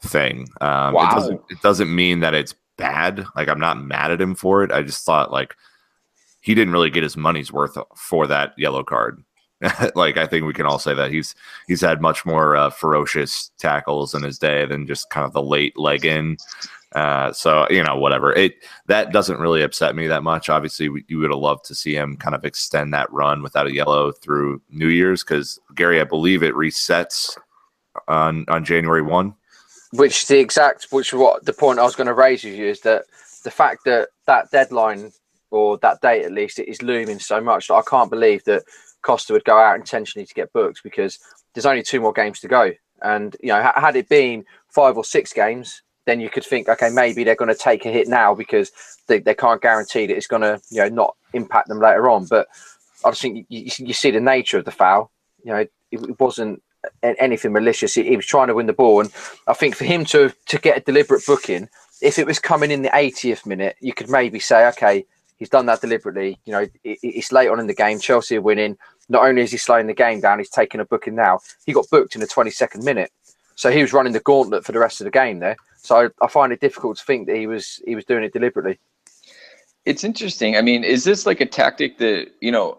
[0.00, 0.48] thing.
[0.62, 1.06] Um, wow.
[1.06, 3.26] It doesn't it doesn't mean that it's bad.
[3.36, 4.72] Like I'm not mad at him for it.
[4.72, 5.54] I just thought like
[6.40, 9.22] he didn't really get his money's worth for that yellow card.
[9.94, 11.34] like I think we can all say that he's
[11.66, 15.42] he's had much more uh, ferocious tackles in his day than just kind of the
[15.42, 16.36] late leg in.
[16.94, 18.54] Uh, so you know whatever it
[18.86, 20.48] that doesn't really upset me that much.
[20.48, 23.66] Obviously, we, you would have loved to see him kind of extend that run without
[23.66, 27.36] a yellow through New Year's because Gary, I believe it resets
[28.08, 29.34] on on January one.
[29.92, 32.80] Which the exact which what the point I was going to raise with you is
[32.80, 33.04] that
[33.44, 35.12] the fact that that deadline
[35.50, 38.64] or that date at least it is looming so much that I can't believe that
[39.04, 41.18] Costa would go out intentionally to get booked because
[41.54, 42.72] there's only two more games to go.
[43.02, 46.90] And you know, had it been five or six games, then you could think, okay,
[46.90, 48.72] maybe they're going to take a hit now because
[49.06, 52.26] they, they can't guarantee that it's going to, you know, not impact them later on.
[52.26, 52.48] But
[53.04, 55.10] I just think you, you see the nature of the foul.
[55.44, 56.62] You know, it, it wasn't
[57.02, 57.94] anything malicious.
[57.94, 59.10] He, he, was trying to win the ball, and
[59.46, 61.68] I think for him to to get a deliberate booking,
[62.00, 65.04] if it was coming in the 80th minute, you could maybe say, okay,
[65.36, 66.38] he's done that deliberately.
[66.44, 67.98] You know, it, it's late on in the game.
[67.98, 68.76] Chelsea are winning
[69.08, 71.40] not only is he slowing the game down, he's taking a booking now.
[71.66, 73.10] He got booked in the 22nd minute,
[73.54, 75.56] so he was running the gauntlet for the rest of the game there.
[75.76, 78.32] So I, I find it difficult to think that he was he was doing it
[78.32, 78.78] deliberately.
[79.84, 80.56] It's interesting.
[80.56, 82.78] I mean, is this like a tactic that you know?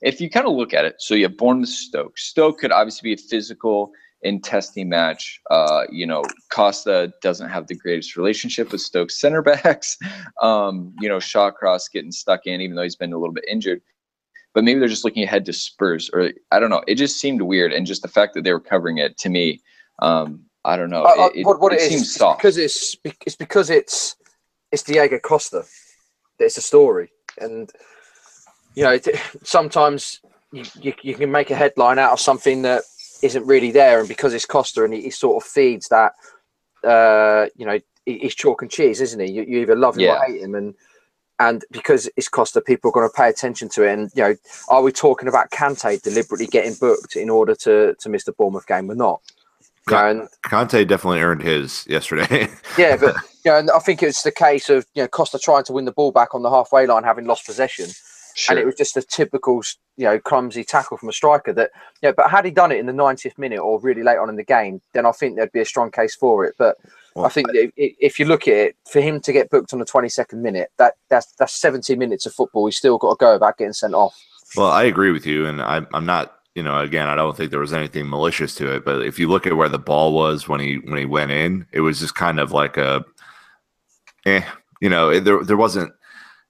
[0.00, 2.16] If you kind of look at it, so you have Bournemouth Stoke.
[2.16, 3.90] Stoke could obviously be a physical
[4.22, 5.40] and testing match.
[5.50, 9.96] Uh, you know, Costa doesn't have the greatest relationship with Stoke center backs.
[10.40, 13.82] Um, you know, Shawcross getting stuck in, even though he's been a little bit injured
[14.58, 16.82] but maybe they're just looking ahead to Spurs or I don't know.
[16.88, 19.60] It just seemed weird, and just the fact that they were covering it to me,
[20.00, 21.04] um, I don't know.
[21.04, 24.16] Uh, it, what, what it, it seems soft because it's it's because it's
[24.72, 25.62] it's Diego Costa.
[26.40, 27.70] It's a story, and
[28.74, 29.06] you know it,
[29.44, 32.82] sometimes you, you, you can make a headline out of something that
[33.22, 36.14] isn't really there, and because it's Costa and he, he sort of feeds that,
[36.82, 39.30] uh, you know, he's chalk and cheese, isn't he?
[39.30, 40.16] You, you either love him yeah.
[40.16, 40.74] or hate him, and
[41.40, 43.92] and because it's Costa, people are going to pay attention to it.
[43.92, 44.34] And you know,
[44.68, 48.66] are we talking about Kante deliberately getting booked in order to to miss the Bournemouth
[48.66, 48.86] game?
[48.86, 49.20] We're not.
[49.88, 52.48] You know, Kante definitely earned his yesterday.
[52.78, 55.64] yeah, but you know, and I think it's the case of you know Costa trying
[55.64, 57.86] to win the ball back on the halfway line, having lost possession,
[58.34, 58.52] sure.
[58.52, 59.62] and it was just a typical
[59.96, 61.52] you know clumsy tackle from a striker.
[61.52, 61.70] That
[62.02, 64.36] yeah, but had he done it in the 90th minute or really late on in
[64.36, 66.54] the game, then I think there'd be a strong case for it.
[66.58, 66.76] But
[67.18, 69.84] well, I think if you look at it, for him to get booked on the
[69.84, 72.66] 22nd minute, that that's that's 70 minutes of football.
[72.66, 74.16] He's still got to go about getting sent off.
[74.56, 76.34] Well, I agree with you, and I'm I'm not.
[76.54, 79.28] You know, again, I don't think there was anything malicious to it, but if you
[79.28, 82.16] look at where the ball was when he when he went in, it was just
[82.16, 83.04] kind of like a,
[84.26, 84.42] eh,
[84.80, 85.92] you know, there there wasn't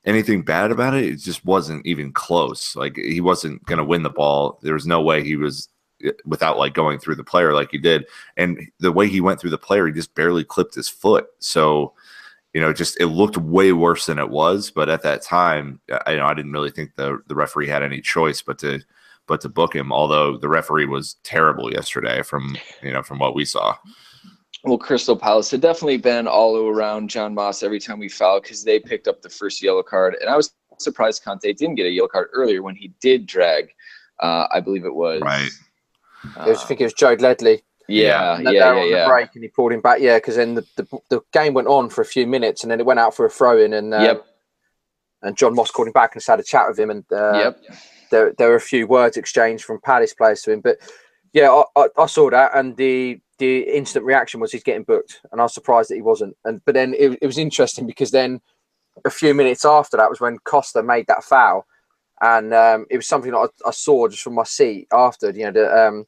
[0.06, 1.04] anything bad about it.
[1.04, 2.74] It just wasn't even close.
[2.74, 4.58] Like he wasn't going to win the ball.
[4.62, 5.68] There was no way he was
[6.24, 8.06] without like going through the player like he did.
[8.36, 11.26] And the way he went through the player, he just barely clipped his foot.
[11.38, 11.94] So,
[12.54, 14.70] you know, just it looked way worse than it was.
[14.70, 17.82] But at that time, I you know I didn't really think the the referee had
[17.82, 18.80] any choice but to
[19.26, 19.92] but to book him.
[19.92, 23.76] Although the referee was terrible yesterday from you know from what we saw.
[24.64, 28.64] Well, Crystal Palace had definitely been all around John Moss every time we fouled because
[28.64, 31.90] they picked up the first yellow card, and I was surprised Kante didn't get a
[31.90, 33.68] yellow card earlier when he did drag.
[34.20, 35.50] Uh, I believe it was right
[36.36, 37.62] I think it was Joe Ledley.
[37.88, 39.08] Yeah, yeah, yeah, yeah.
[39.08, 40.00] break and he pulled him back.
[40.00, 42.80] Yeah, because then the, the, the game went on for a few minutes and then
[42.80, 44.26] it went out for a throw in and um, yep.
[45.22, 47.62] and John Moss called him back and had a chat with him and uh, yep.
[48.10, 50.60] there there were a few words exchanged from Palace players to him.
[50.60, 50.76] But
[51.32, 55.22] yeah, I, I, I, saw that and the the instant reaction was he's getting booked
[55.32, 56.36] and I was surprised that he wasn't.
[56.44, 58.42] And but then it, it was interesting because then
[59.06, 61.66] a few minutes after that was when Costa made that foul
[62.20, 65.30] and um, it was something that I, I, saw just from my seat after.
[65.30, 66.06] You know, the, um,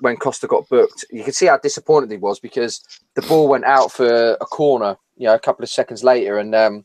[0.00, 2.82] when Costa got booked, you could see how disappointed he was because
[3.14, 6.54] the ball went out for a corner, you know, a couple of seconds later, and
[6.54, 6.84] um,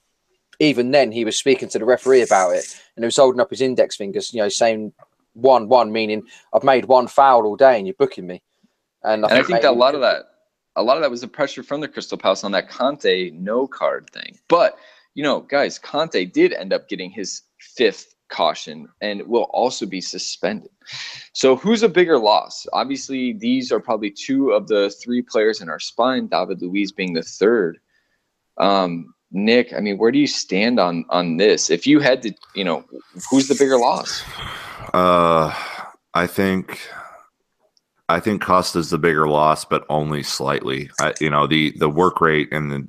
[0.60, 3.49] even then he was speaking to the referee about it, and he was holding up
[3.49, 4.93] his index fingers, you know, saying
[5.34, 8.41] one one, meaning I've made one foul all day, and you're booking me.
[9.03, 10.25] And I, and think, I think that a lot of that,
[10.75, 13.67] a lot of that was the pressure from the Crystal Palace on that Kante no
[13.67, 14.38] card thing.
[14.47, 14.77] But
[15.15, 20.01] you know, guys, Kante did end up getting his fifth caution and will also be
[20.01, 20.69] suspended.
[21.33, 22.65] So, who's a bigger loss?
[22.73, 27.13] Obviously, these are probably two of the three players in our spine, David Luiz being
[27.13, 27.79] the third.
[28.57, 31.69] Um, Nick, I mean, where do you stand on on this?
[31.69, 32.85] If you had to, you know,
[33.29, 34.23] who's the bigger loss?
[34.93, 35.53] Uh,
[36.13, 36.79] I think
[38.09, 40.89] I think Costa's the bigger loss, but only slightly.
[40.99, 42.87] I, you know, the the work rate and the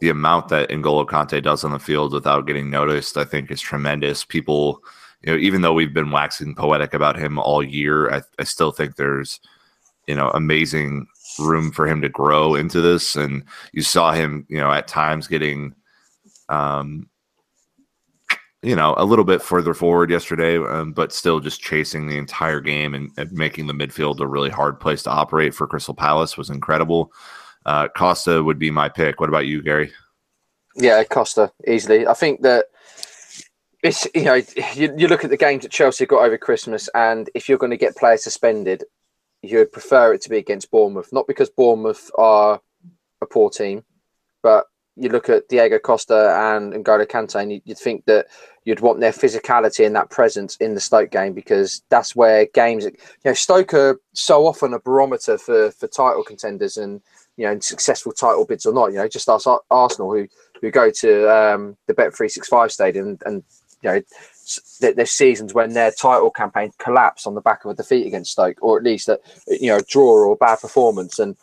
[0.00, 3.60] the amount that N'Golo Kante does on the field without getting noticed, I think, is
[3.60, 4.24] tremendous.
[4.24, 4.82] People,
[5.22, 8.70] you know, even though we've been waxing poetic about him all year, I, I still
[8.70, 9.40] think there's,
[10.06, 11.06] you know, amazing
[11.38, 13.16] room for him to grow into this.
[13.16, 15.74] And you saw him, you know, at times getting,
[16.48, 17.08] um,
[18.62, 22.60] you know, a little bit further forward yesterday, um, but still just chasing the entire
[22.60, 26.36] game and, and, making the midfield a really hard place to operate for Crystal Palace
[26.36, 27.12] was incredible.
[27.68, 29.20] Uh, Costa would be my pick.
[29.20, 29.92] What about you, Gary?
[30.74, 32.06] Yeah, Costa easily.
[32.06, 32.64] I think that
[33.82, 34.40] it's you know
[34.74, 37.70] you, you look at the games that Chelsea got over Christmas, and if you're going
[37.70, 38.84] to get players suspended,
[39.42, 41.12] you'd prefer it to be against Bournemouth.
[41.12, 42.58] Not because Bournemouth are
[43.20, 43.84] a poor team,
[44.42, 44.64] but
[44.96, 48.28] you look at Diego Costa and N'Golo Kante, and you, would think that
[48.64, 52.86] you'd want their physicality and that presence in the Stoke game because that's where games,
[52.86, 52.92] you
[53.26, 57.02] know, Stoke are so often a barometer for for title contenders, and
[57.38, 58.88] you know, successful title bids or not.
[58.88, 60.28] You know, just ask Arsenal who
[60.60, 63.42] who go to um, the Bet three six five stadium and, and
[63.80, 64.02] you know
[64.80, 68.58] there's seasons when their title campaign collapsed on the back of a defeat against Stoke,
[68.60, 71.18] or at least a you know draw or bad performance.
[71.18, 71.36] And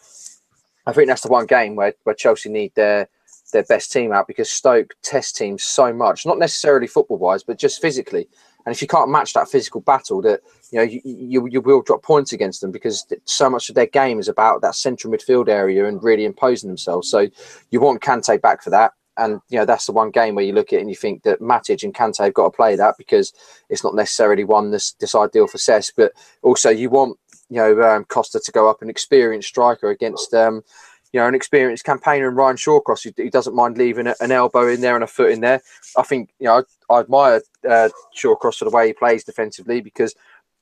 [0.86, 3.08] I think that's the one game where, where Chelsea need their
[3.54, 7.58] their best team out because Stoke test teams so much, not necessarily football wise, but
[7.58, 8.28] just physically.
[8.66, 11.82] And if you can't match that physical battle, that you know you, you, you will
[11.82, 15.48] drop points against them because so much of their game is about that central midfield
[15.48, 17.10] area and really imposing themselves.
[17.10, 17.28] So
[17.70, 18.94] you want Kante back for that.
[19.18, 21.24] And you know that's the one game where you look at it and you think
[21.24, 23.34] that Matic and Kante have got to play that because
[23.70, 27.18] it's not necessarily one this this ideal for Cesc, but also you want
[27.50, 30.64] you know um, Costa to go up an experienced striker against um,
[31.12, 34.68] you know, an experienced campaigner in Ryan Shawcross he, he doesn't mind leaving an elbow
[34.68, 35.62] in there and a foot in there.
[35.98, 39.82] I think, you know, I, I admire uh, Shawcross for the way he plays defensively
[39.82, 40.16] because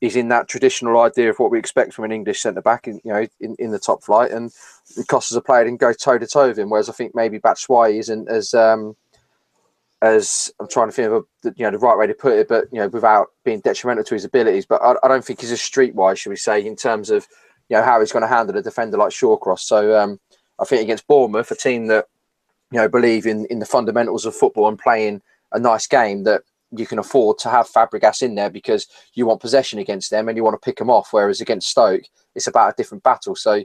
[0.04, 3.00] he's in that traditional idea of what we expect from an English centre back, in,
[3.06, 4.32] you know, in, in the top flight.
[4.32, 4.52] And
[5.08, 8.00] Costa's a player and go toe to toe with him, whereas I think maybe Batshuayi
[8.00, 8.96] isn't as um,
[10.02, 11.14] as I'm trying to think of
[11.46, 14.04] a, you know the right way to put it, but you know without being detrimental
[14.04, 14.66] to his abilities.
[14.66, 17.26] But I, I don't think he's as streetwise, should we say, in terms of
[17.70, 19.60] you know how he's going to handle a defender like Shawcross.
[19.60, 20.20] So um,
[20.60, 22.08] I think against Bournemouth, a team that
[22.72, 26.44] you know believe in in the fundamentals of football and playing a nice game, that
[26.72, 30.38] you can afford to have Fabregas in there because you want possession against them and
[30.38, 31.10] you want to pick them off.
[31.12, 32.04] Whereas against Stoke,
[32.36, 33.36] it's about a different battle.
[33.36, 33.64] So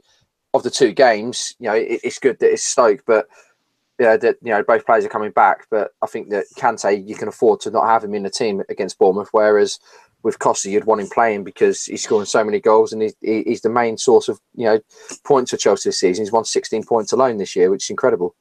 [0.55, 3.27] of the two games, you know, it, it's good that it's Stoke, but
[3.98, 5.66] yeah, that you know both players are coming back.
[5.70, 8.62] But I think that Kante, you can afford to not have him in the team
[8.68, 9.29] against Bournemouth.
[9.33, 9.81] Whereas
[10.23, 13.61] with Costa, you'd want him playing because he's scoring so many goals and he's, he's
[13.61, 14.81] the main source of you know
[15.25, 16.25] points for Chelsea this season.
[16.25, 18.35] He's won 16 points alone this year, which is incredible.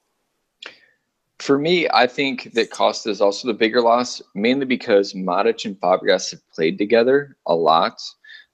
[1.39, 5.79] For me, I think that Costa is also the bigger loss, mainly because Matic and
[5.79, 8.01] Fabregas have played together a lot.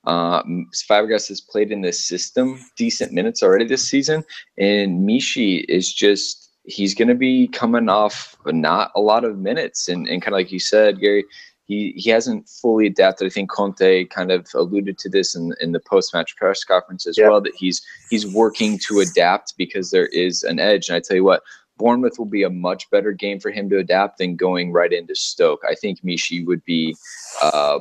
[0.05, 0.43] Uh,
[0.89, 4.21] Fabregas has played in this system decent minutes already this season,
[4.57, 9.87] and Michy is just he's going to be coming off not a lot of minutes,
[9.87, 11.23] and, and kind of like you said, Gary,
[11.65, 13.25] he he hasn't fully adapted.
[13.25, 17.07] I think Conte kind of alluded to this in, in the post match press conference
[17.07, 17.29] as yeah.
[17.29, 20.89] well that he's he's working to adapt because there is an edge.
[20.89, 21.43] And I tell you what,
[21.77, 25.15] Bournemouth will be a much better game for him to adapt than going right into
[25.15, 25.61] Stoke.
[25.67, 26.95] I think Michy would be
[27.41, 27.79] uh,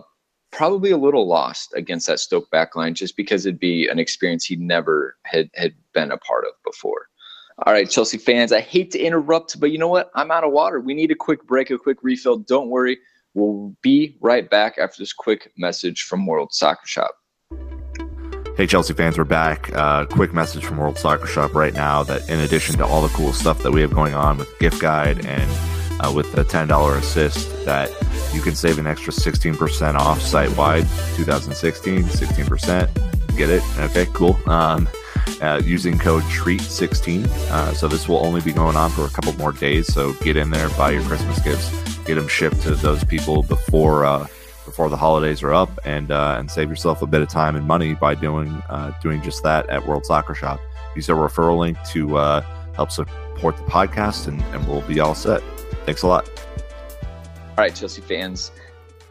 [0.53, 4.57] probably a little lost against that Stoke backline just because it'd be an experience he
[4.57, 7.09] never had had been a part of before.
[7.67, 10.11] All right, Chelsea fans, I hate to interrupt, but you know what?
[10.15, 10.81] I'm out of water.
[10.81, 12.39] We need a quick break, a quick refill.
[12.39, 12.99] Don't worry.
[13.35, 17.15] We'll be right back after this quick message from World Soccer Shop.
[18.57, 19.73] Hey, Chelsea fans, we're back.
[19.73, 23.09] Uh, quick message from World Soccer Shop right now that in addition to all the
[23.09, 25.51] cool stuff that we have going on with gift guide and
[26.01, 27.91] uh, with the $10 assist, that
[28.35, 33.37] you can save an extra 16% off site wide 2016, 16%.
[33.39, 33.63] Get it?
[33.79, 34.39] Okay, cool.
[34.47, 34.87] Um,
[35.41, 37.27] uh, using code TREAT16.
[37.27, 39.91] Uh, so this will only be going on for a couple more days.
[39.93, 44.05] So get in there, buy your Christmas gifts get them shipped to those people before
[44.05, 44.27] uh,
[44.65, 47.67] before the holidays are up, and uh, and save yourself a bit of time and
[47.67, 50.61] money by doing uh, doing just that at World Soccer Shop.
[50.95, 52.41] Use our referral link to uh,
[52.75, 55.43] help support the podcast, and, and we'll be all set.
[55.87, 56.29] Thanks a lot.
[57.51, 58.53] All right, Chelsea fans,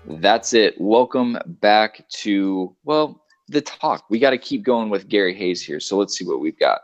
[0.06, 0.76] that's it.
[0.80, 4.06] Welcome back to well the talk.
[4.10, 6.82] We got to keep going with Gary Hayes here, so let's see what we've got.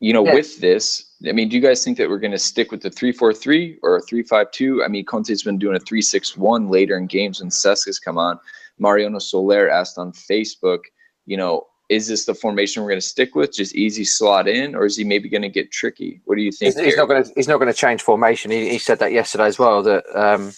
[0.00, 0.34] You know, Yeah.
[0.34, 2.90] with this, I mean, do you guys think that we're going to stick with the
[2.90, 4.84] three-four-three or a three-five-two?
[4.84, 8.38] I mean, Conte's been doing a three-six-one later in games when Cesca's come on.
[8.78, 10.80] Mariano Soler asked on Facebook,
[11.24, 14.74] you know, is this the formation we're going to stick with, just easy slot in,
[14.74, 16.20] or is he maybe going to get tricky?
[16.24, 16.74] What do you think?
[16.74, 17.32] He's, he's not going to.
[17.34, 18.50] He's not going to change formation.
[18.50, 19.82] He, he said that yesterday as well.
[19.82, 20.52] That um,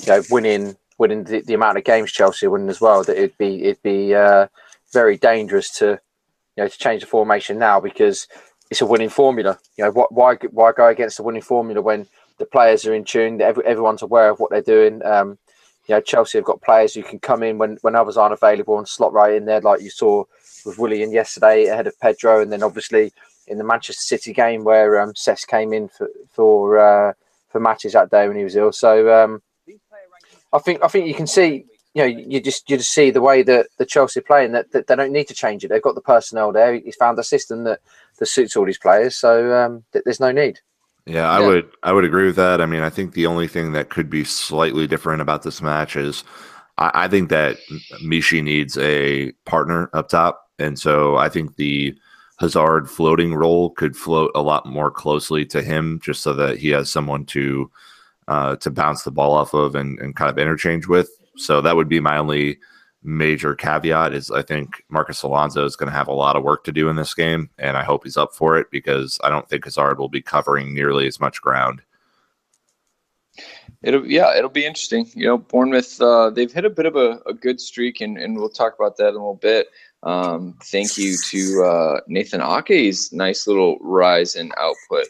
[0.00, 3.04] you know, winning, winning the, the amount of games Chelsea winning as well.
[3.04, 4.48] That it'd be it'd be uh,
[4.92, 6.00] very dangerous to
[6.56, 8.26] you know to change the formation now because
[8.70, 9.58] it's a winning formula.
[9.76, 12.06] You know, why why go against the winning formula when
[12.38, 13.40] the players are in tune?
[13.40, 15.04] Every, everyone's aware of what they're doing.
[15.04, 15.38] Um,
[15.86, 18.78] you know, Chelsea have got players who can come in when, when others aren't available
[18.78, 20.24] and slot right in there, like you saw
[20.64, 23.12] with Willian yesterday ahead of Pedro, and then obviously
[23.46, 27.12] in the Manchester City game where um, Cesc came in for for uh,
[27.50, 28.72] for matches that day when he was ill.
[28.72, 29.42] So um,
[30.52, 33.20] I think I think you can see, you know, you just you just see the
[33.20, 35.68] way that the Chelsea are playing that, that they don't need to change it.
[35.68, 36.74] They've got the personnel there.
[36.74, 37.80] He's found a system that
[38.18, 39.16] that suits all these players.
[39.16, 40.60] So um, th- there's no need.
[41.06, 41.46] Yeah, I Yeah.
[41.48, 42.60] would I would agree with that.
[42.60, 45.96] I mean, I think the only thing that could be slightly different about this match
[45.96, 46.24] is
[46.78, 47.58] I, I think that
[48.02, 51.94] Michy needs a partner up top, and so I think the
[52.40, 56.70] Hazard floating role could float a lot more closely to him, just so that he
[56.70, 57.70] has someone to
[58.28, 61.10] uh, to bounce the ball off of and, and kind of interchange with.
[61.36, 62.58] So that would be my only
[63.04, 66.64] major caveat is I think Marcos Alonso is going to have a lot of work
[66.64, 69.48] to do in this game, and I hope he's up for it because I don't
[69.48, 71.82] think Hazard will be covering nearly as much ground.
[73.82, 75.06] It'll yeah, it'll be interesting.
[75.14, 78.36] You know, Bournemouth uh, they've hit a bit of a, a good streak, and, and
[78.36, 79.68] we'll talk about that in a little bit.
[80.02, 85.08] Um, thank you to uh, Nathan Ake's nice little rise in output.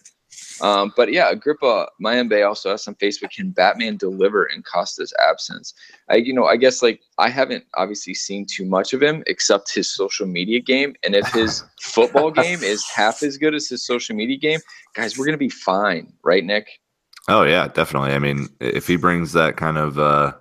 [0.60, 5.74] Um, but yeah, Agrippa Mayembe also asked on Facebook, can Batman deliver in Costa's absence?
[6.08, 9.74] I, you know, I guess like I haven't obviously seen too much of him except
[9.74, 10.94] his social media game.
[11.04, 14.60] And if his football game is half as good as his social media game,
[14.94, 16.68] guys, we're gonna be fine, right, Nick?
[17.28, 18.12] Oh yeah, definitely.
[18.12, 20.34] I mean, if he brings that kind of uh,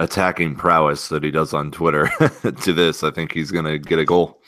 [0.00, 2.10] attacking prowess that he does on Twitter
[2.62, 4.40] to this, I think he's going to get a goal.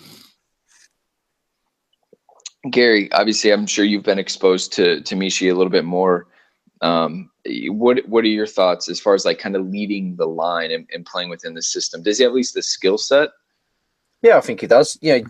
[2.71, 6.27] Gary, obviously, I'm sure you've been exposed to to Michy a little bit more.
[6.83, 7.31] Um,
[7.69, 10.89] what what are your thoughts as far as like kind of leading the line and,
[10.93, 12.03] and playing within the system?
[12.03, 13.31] Does he have at least the skill set?
[14.23, 14.99] Yeah, I think he does.
[15.01, 15.27] You know,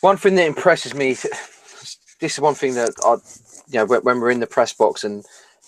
[0.00, 1.98] one thing that impresses me, this
[2.34, 3.16] is one thing that I,
[3.68, 5.24] you know, when, we're in the press box and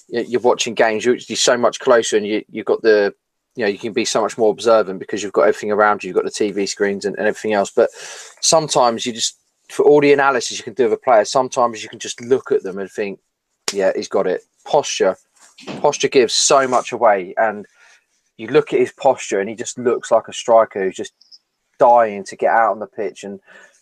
[0.09, 3.15] you- you're watching games, you're, you're so much closer and you, you've got the,
[3.57, 6.09] you know, you can be so much more observant because you've got everything around you,
[6.09, 7.71] you've got the TV screens and, and everything else.
[7.71, 7.91] But
[8.41, 9.39] sometimes you just,
[9.69, 12.53] for all the analysis you can do of a player, sometimes you can just look
[12.53, 13.21] at them and think,
[13.73, 14.43] yeah, he's got it.
[14.65, 15.17] Posture,
[15.81, 17.35] posture gives so much away.
[17.37, 17.67] And
[18.37, 21.13] you look at his posture and he just looks like a striker who's just
[21.79, 23.41] dying to get out on the pitch and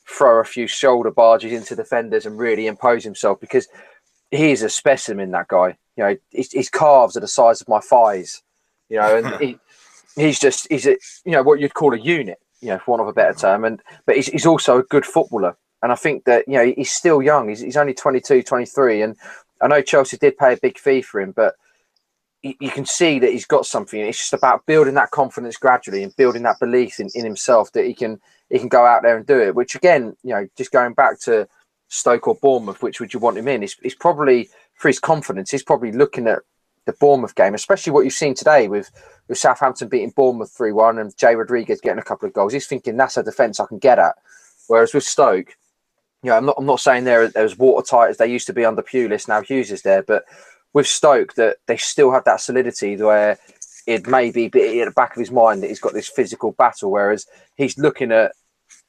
[0.09, 3.69] throw a few shoulder barges into defenders and really impose himself because
[4.31, 5.31] he is a specimen.
[5.31, 8.43] That guy, you know, his, his calves are the size of my thighs,
[8.89, 9.59] you know, and he,
[10.17, 13.03] he's just he's a you know what you'd call a unit, you know, for want
[13.03, 13.65] of a better term.
[13.65, 16.93] And but he's, he's also a good footballer, and I think that you know he's
[16.93, 17.49] still young.
[17.49, 19.17] He's, he's only 22, 23, and
[19.61, 21.55] I know Chelsea did pay a big fee for him, but
[22.43, 24.01] you, you can see that he's got something.
[24.01, 27.87] It's just about building that confidence gradually and building that belief in, in himself that
[27.87, 28.21] he can
[28.51, 29.55] he can go out there and do it.
[29.55, 31.49] Which again, you know, just going back to
[31.89, 33.63] Stoke or Bournemouth, which would you want him in?
[33.63, 35.51] He's, probably for his confidence.
[35.51, 36.41] He's probably looking at
[36.85, 38.91] the Bournemouth game, especially what you've seen today with
[39.29, 42.53] with Southampton beating Bournemouth three one and Jay Rodriguez getting a couple of goals.
[42.53, 44.15] He's thinking that's a defence I can get at.
[44.69, 45.57] Whereas with Stoke,
[46.23, 48.65] you know, I'm not I'm not saying they're as watertight as they used to be
[48.65, 49.29] under Pulis.
[49.29, 50.25] Now Hughes is there, but
[50.73, 53.39] with Stoke, that they still have that solidity where
[53.87, 56.91] it may be at the back of his mind that he's got this physical battle.
[56.91, 58.33] Whereas he's looking at,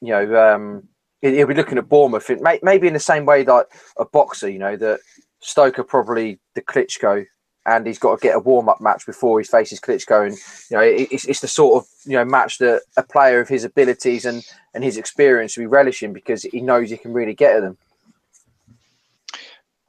[0.00, 0.88] you know, um,
[1.20, 2.30] he- he'll be looking at Bournemouth.
[2.62, 5.00] Maybe in the same way that a boxer, you know, that
[5.40, 7.26] Stoke are probably the Klitschko,
[7.68, 10.36] and he's got to get a warm up match before he faces Klitschko, and
[10.70, 13.64] you know, it's, it's the sort of you know match that a player of his
[13.64, 14.44] abilities and
[14.74, 17.76] and his experience will be relishing because he knows he can really get at them.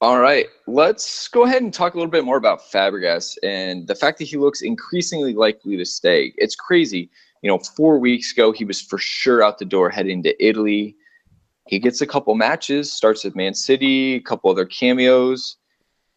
[0.02, 3.96] All right, let's go ahead and talk a little bit more about Fabregas and the
[3.96, 6.34] fact that he looks increasingly likely to stay.
[6.38, 7.10] It's crazy.
[7.42, 10.96] You know, four weeks ago, he was for sure out the door heading to Italy.
[11.68, 15.58] He gets a couple matches, starts with Man City, a couple other cameos.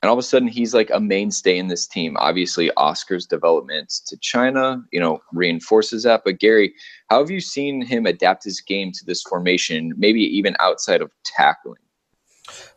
[0.03, 2.17] And all of a sudden he's like a mainstay in this team.
[2.19, 6.23] Obviously, Oscar's development to China, you know, reinforces that.
[6.25, 6.75] But Gary,
[7.09, 11.13] how have you seen him adapt his game to this formation, maybe even outside of
[11.25, 11.79] tackling?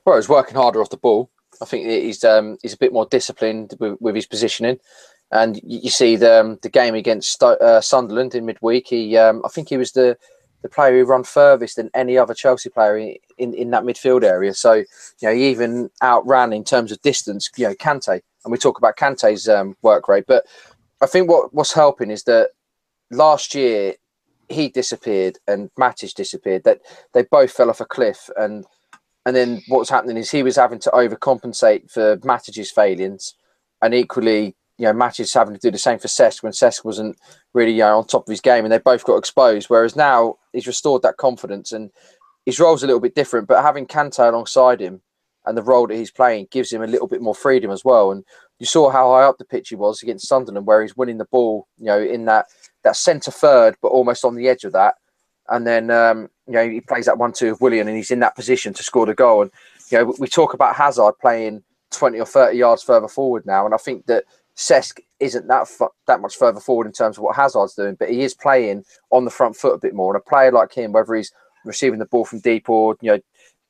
[0.05, 1.31] Well, he's working harder off the ball.
[1.61, 4.77] I think he's um, he's a bit more disciplined with, with his positioning,
[5.31, 8.87] and you, you see the um, the game against uh, Sunderland in midweek.
[8.87, 10.17] He, um, I think he was the
[10.65, 14.51] the player who run furthest than any other Chelsea player in, in, that midfield area.
[14.51, 14.85] So, you
[15.21, 18.19] know, he even outran in terms of distance, you know, Kante.
[18.43, 20.23] And we talk about Kante's um, work rate.
[20.27, 20.47] But
[21.01, 22.49] I think what, what's helping is that
[23.11, 23.93] last year
[24.49, 26.63] he disappeared and Matic disappeared.
[26.63, 26.81] That
[27.13, 28.27] they both fell off a cliff.
[28.35, 28.65] And
[29.27, 33.35] and then what's happening is he was having to overcompensate for Matic's failings.
[33.83, 37.17] And equally, you know, Matic having to do the same for Cesc when Cesc wasn't
[37.53, 39.69] really you know, on top of his game, and they both got exposed.
[39.69, 41.91] Whereas now he's restored that confidence, and
[42.45, 43.47] his role's a little bit different.
[43.47, 45.01] But having Kante alongside him
[45.45, 48.11] and the role that he's playing gives him a little bit more freedom as well.
[48.11, 48.23] And
[48.59, 51.25] you saw how high up the pitch he was against Sunderland, where he's winning the
[51.25, 52.47] ball, you know, in that
[52.83, 54.95] that centre third, but almost on the edge of that.
[55.49, 58.35] And then um, you know he plays that one-two of Willian, and he's in that
[58.35, 59.43] position to score the goal.
[59.43, 59.51] And
[59.89, 63.73] you know we talk about Hazard playing twenty or thirty yards further forward now, and
[63.73, 64.25] I think that
[64.55, 68.09] Cesc isn't that fu- that much further forward in terms of what Hazard's doing, but
[68.09, 70.13] he is playing on the front foot a bit more.
[70.13, 71.31] And a player like him, whether he's
[71.65, 73.19] receiving the ball from deep or you know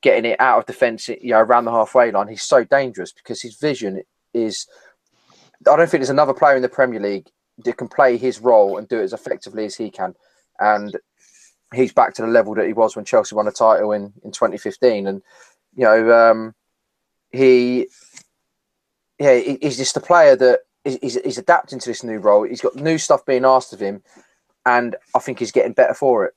[0.02, 3.42] getting it out of defence, you know around the halfway line, he's so dangerous because
[3.42, 4.02] his vision
[4.34, 4.68] is.
[5.68, 7.28] I don't think there's another player in the Premier League
[7.64, 10.14] that can play his role and do it as effectively as he can,
[10.60, 10.96] and
[11.74, 14.32] he's back to the level that he was when Chelsea won a title in in
[14.32, 15.08] 2015.
[15.08, 15.24] And
[15.76, 16.54] you know, um,
[17.32, 17.88] he
[19.18, 22.44] yeah, he's just a player that he's, he's adapting to this new role.
[22.44, 24.04] He's got new stuff being asked of him,
[24.66, 26.34] and I think he's getting better for it.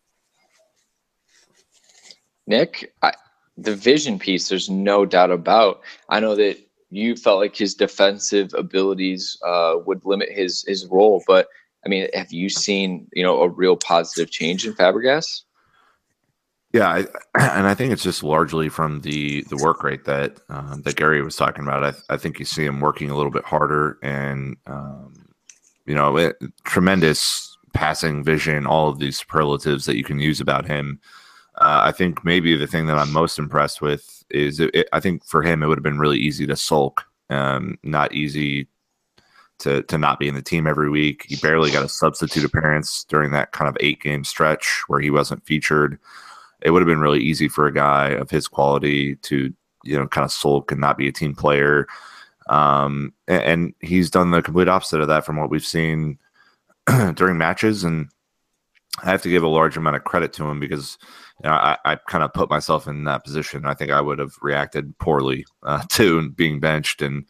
[2.46, 3.12] Nick, I,
[3.56, 5.82] the vision piece, there's no doubt about.
[6.08, 6.58] I know that
[6.90, 11.48] you felt like his defensive abilities uh, would limit his his role, but
[11.84, 15.42] I mean, have you seen you know a real positive change in Fabregas?
[16.72, 16.98] Yeah, I,
[17.38, 21.22] and I think it's just largely from the the work rate that um, that Gary
[21.22, 21.84] was talking about.
[21.84, 25.28] I, I think you see him working a little bit harder, and um,
[25.86, 30.66] you know, it, tremendous passing vision, all of these superlatives that you can use about
[30.66, 31.00] him.
[31.56, 35.00] Uh, I think maybe the thing that I'm most impressed with is it, it, I
[35.00, 38.68] think for him it would have been really easy to sulk, um, not easy
[39.60, 41.24] to to not be in the team every week.
[41.26, 45.10] He barely got a substitute appearance during that kind of eight game stretch where he
[45.10, 45.98] wasn't featured
[46.62, 49.52] it would have been really easy for a guy of his quality to
[49.84, 51.86] you know kind of sulk and not be a team player.
[52.48, 56.18] Um, and, and, he's done the complete opposite of that from what we've seen
[57.14, 58.08] during matches and
[59.02, 60.96] i have to give a large amount of credit to him because
[61.44, 63.66] you know, I, I kind of put myself in that position.
[63.66, 67.26] I think i would have reacted poorly uh, to being benched and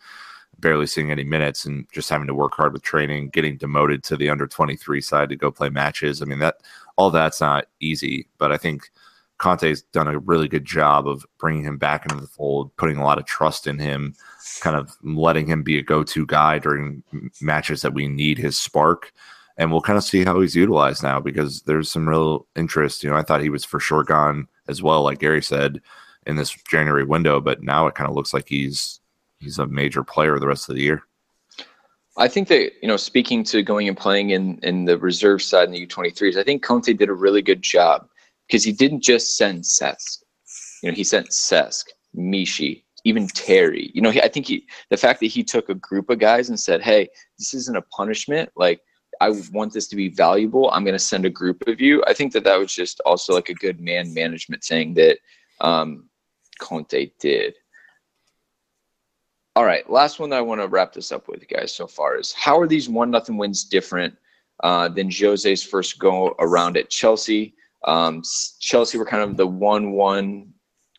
[0.60, 4.16] barely seeing any minutes and just having to work hard with training getting demoted to
[4.16, 6.22] the under 23 side to go play matches.
[6.22, 6.60] I mean that
[6.96, 8.90] all that's not easy but i think
[9.38, 13.04] Conte's done a really good job of bringing him back into the fold, putting a
[13.04, 14.14] lot of trust in him,
[14.60, 17.02] kind of letting him be a go-to guy during
[17.40, 19.12] matches that we need his spark.
[19.56, 23.02] And we'll kind of see how he's utilized now because there's some real interest.
[23.02, 25.80] You know, I thought he was for sure gone as well, like Gary said,
[26.26, 29.00] in this January window, but now it kind of looks like he's
[29.40, 31.02] he's a major player the rest of the year.
[32.16, 35.64] I think that you know, speaking to going and playing in in the reserve side
[35.64, 38.08] in the U23s, I think Conte did a really good job
[38.48, 40.22] because he didn't just send Cesc.
[40.82, 41.84] You know, he sent Cesc,
[42.16, 43.90] Michy, even Terry.
[43.94, 46.48] You know, he, I think he the fact that he took a group of guys
[46.48, 48.50] and said, "Hey, this isn't a punishment.
[48.56, 48.80] Like,
[49.20, 50.70] I want this to be valuable.
[50.70, 53.34] I'm going to send a group of you." I think that that was just also
[53.34, 55.18] like a good man management thing that
[55.60, 56.08] um,
[56.58, 57.54] Conte did.
[59.56, 61.74] All right, last one that I want to wrap this up with, guys.
[61.74, 64.14] So far is how are these one nothing wins different
[64.62, 67.54] uh, than Jose's first go around at Chelsea?
[67.84, 68.22] Um,
[68.60, 70.52] Chelsea were kind of the one-one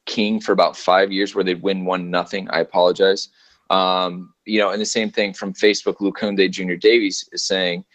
[0.05, 2.49] king for about five years, where they'd win one nothing.
[2.49, 3.29] I apologize.
[3.69, 5.97] Um, you know, and the same thing from Facebook.
[5.97, 7.85] Lukunde Junior Davies is saying,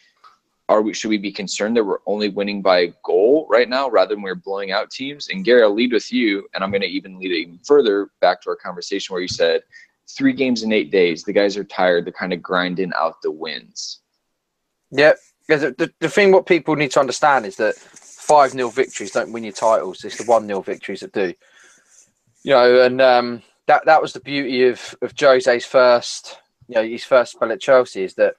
[0.68, 0.94] "Are we?
[0.94, 4.22] Should we be concerned that we're only winning by a goal right now, rather than
[4.22, 7.18] we're blowing out teams?" And Gary, I'll lead with you, and I'm going to even
[7.18, 9.62] lead it even further back to our conversation where you said
[10.06, 11.24] three games in eight days.
[11.24, 12.04] The guys are tired.
[12.04, 14.00] They're kind of grinding out the wins.
[14.92, 15.18] Yep.
[15.46, 17.74] Because the, the thing what people need to understand is that
[18.24, 20.04] five 0 victories don't win your titles.
[20.04, 21.34] It's the one 0 victories that do.
[22.42, 26.82] You know, and um, that that was the beauty of of Jose's first, you know,
[26.84, 28.36] his first spell at Chelsea is that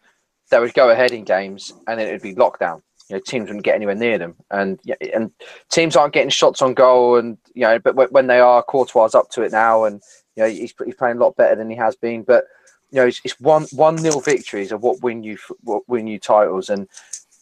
[0.49, 2.81] they would go ahead in games and then it'd be lockdown.
[3.09, 4.79] You know, teams wouldn't get anywhere near them, and
[5.13, 5.31] and
[5.69, 9.29] teams aren't getting shots on goal, and you know, but when they are, Courtois up
[9.31, 10.01] to it now, and
[10.35, 12.23] You know, he's, he's playing a lot better than he has been.
[12.23, 12.45] But
[12.89, 16.17] you know, it's, it's one one nil victories are what win you what win you
[16.17, 16.87] titles, and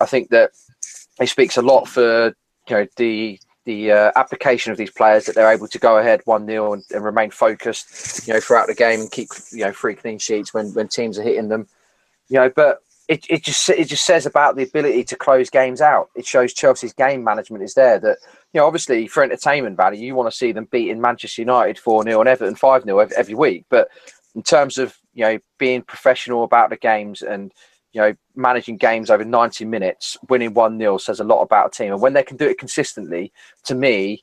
[0.02, 0.52] I think that
[1.20, 2.36] it speaks a lot for
[2.68, 6.22] you know the the uh, application of these players that they're able to go ahead
[6.26, 9.72] one 0 and, and, remain focused, you know, throughout the game and keep you know
[9.72, 11.68] three clean sheets when when teams are hitting them,
[12.28, 12.50] you know.
[12.50, 16.10] But it, it just it just says about the ability to close games out.
[16.16, 18.00] It shows Chelsea's game management is there.
[18.00, 18.18] That
[18.54, 22.04] you know, obviously for entertainment value, you want to see them beating Manchester United four
[22.04, 23.66] 0 and Everton five 0 every, every week.
[23.70, 23.90] But
[24.36, 27.54] in terms of you know being professional about the games and
[27.94, 31.78] you know, managing games over 90 minutes, winning 1 0 says a lot about a
[31.78, 31.94] team.
[31.94, 33.32] And when they can do it consistently,
[33.66, 34.22] to me,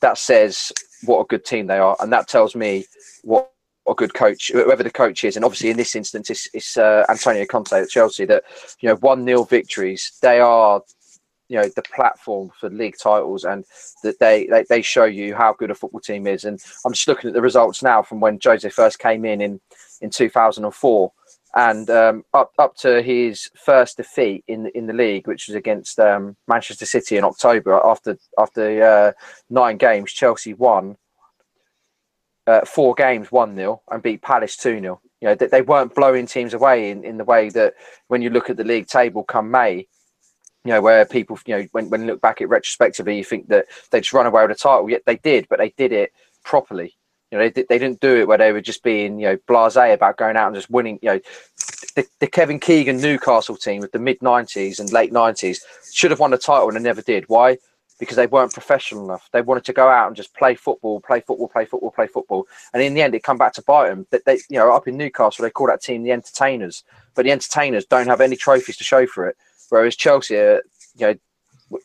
[0.00, 0.72] that says
[1.04, 1.96] what a good team they are.
[2.00, 2.84] And that tells me
[3.22, 3.52] what
[3.88, 5.36] a good coach, whoever the coach is.
[5.36, 8.42] And obviously, in this instance, it's, it's uh, Antonio Conte at Chelsea that,
[8.80, 10.82] you know, 1 0 victories, they are.
[11.48, 13.66] You know the platform for league titles, and
[14.02, 16.46] that they, they they show you how good a football team is.
[16.46, 19.60] And I'm just looking at the results now from when Jose first came in in
[20.00, 21.12] in 2004
[21.54, 25.98] and um, up up to his first defeat in in the league, which was against
[25.98, 27.74] um, Manchester City in October.
[27.84, 29.12] After after uh,
[29.50, 30.96] nine games, Chelsea won
[32.46, 35.94] uh, four games, one 0 and beat Palace two 0 You know they, they weren't
[35.94, 37.74] blowing teams away in, in the way that
[38.08, 39.86] when you look at the league table come May.
[40.64, 43.48] You know, where people, you know, when, when you look back at retrospectively, you think
[43.48, 44.88] that they just run away with the title.
[44.88, 46.12] Yet they did, but they did it
[46.44, 46.94] properly.
[47.32, 49.94] You know, they, they didn't do it where they were just being, you know, blasé
[49.94, 50.98] about going out and just winning.
[51.00, 51.20] You know,
[51.96, 55.60] the, the Kevin Keegan Newcastle team of the mid 90s and late 90s
[55.90, 57.24] should have won the title and they never did.
[57.28, 57.56] Why?
[57.98, 59.30] Because they weren't professional enough.
[59.32, 62.46] They wanted to go out and just play football, play football, play football, play football.
[62.74, 64.06] And in the end, it come back to bite them.
[64.10, 66.84] That they, you know, up in Newcastle, they call that team the entertainers.
[67.14, 69.36] But the entertainers don't have any trophies to show for it.
[69.70, 70.60] Whereas Chelsea, you
[70.98, 71.14] know,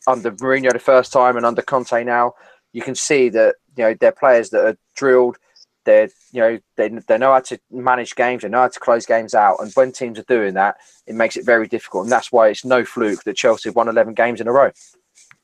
[0.07, 2.33] under Mourinho the first time and under Conte now,
[2.73, 5.37] you can see that you know they're players that are drilled.
[5.85, 8.43] They're you know they they know how to manage games.
[8.43, 9.57] They know how to close games out.
[9.59, 12.03] And when teams are doing that, it makes it very difficult.
[12.03, 14.71] And that's why it's no fluke that Chelsea won 11 games in a row.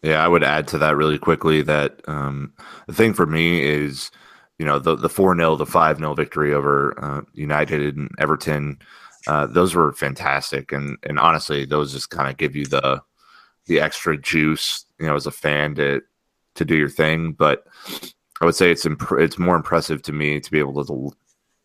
[0.01, 2.53] Yeah, I would add to that really quickly that um,
[2.87, 4.11] the thing for me is,
[4.59, 8.79] you know, the the four 0 the five 0 victory over uh, United and Everton.
[9.25, 13.01] Uh, those were fantastic, and and honestly, those just kind of give you the
[13.67, 16.01] the extra juice, you know, as a fan to
[16.55, 17.31] to do your thing.
[17.31, 17.65] But
[18.43, 21.13] I would say it's imp- it's more impressive to me to be able to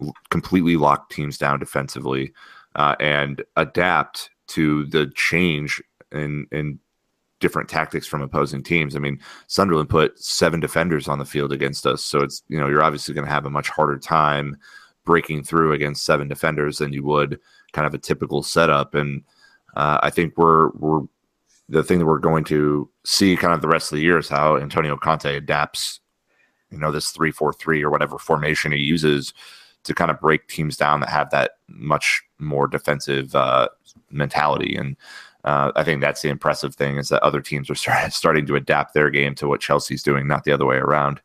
[0.00, 2.32] l- completely lock teams down defensively
[2.76, 6.78] uh, and adapt to the change in in
[7.40, 8.94] different tactics from opposing teams.
[8.94, 9.18] I mean,
[9.48, 13.12] Sunderland put seven defenders on the field against us, so it's you know you're obviously
[13.12, 14.56] going to have a much harder time
[15.04, 17.40] breaking through against seven defenders than you would
[17.72, 18.94] kind of a typical setup.
[18.94, 19.24] And
[19.74, 21.08] uh, I think we're we're
[21.68, 24.28] the thing that we're going to see kind of the rest of the year is
[24.28, 25.98] how Antonio Conte adapts,
[26.70, 29.32] you know, this three four three or whatever formation he uses
[29.84, 33.68] to kind of break teams down that have that much more defensive uh,
[34.10, 34.76] mentality.
[34.76, 34.96] And
[35.44, 38.56] uh, I think that's the impressive thing is that other teams are start, starting to
[38.56, 41.20] adapt their game to what Chelsea's doing, not the other way around.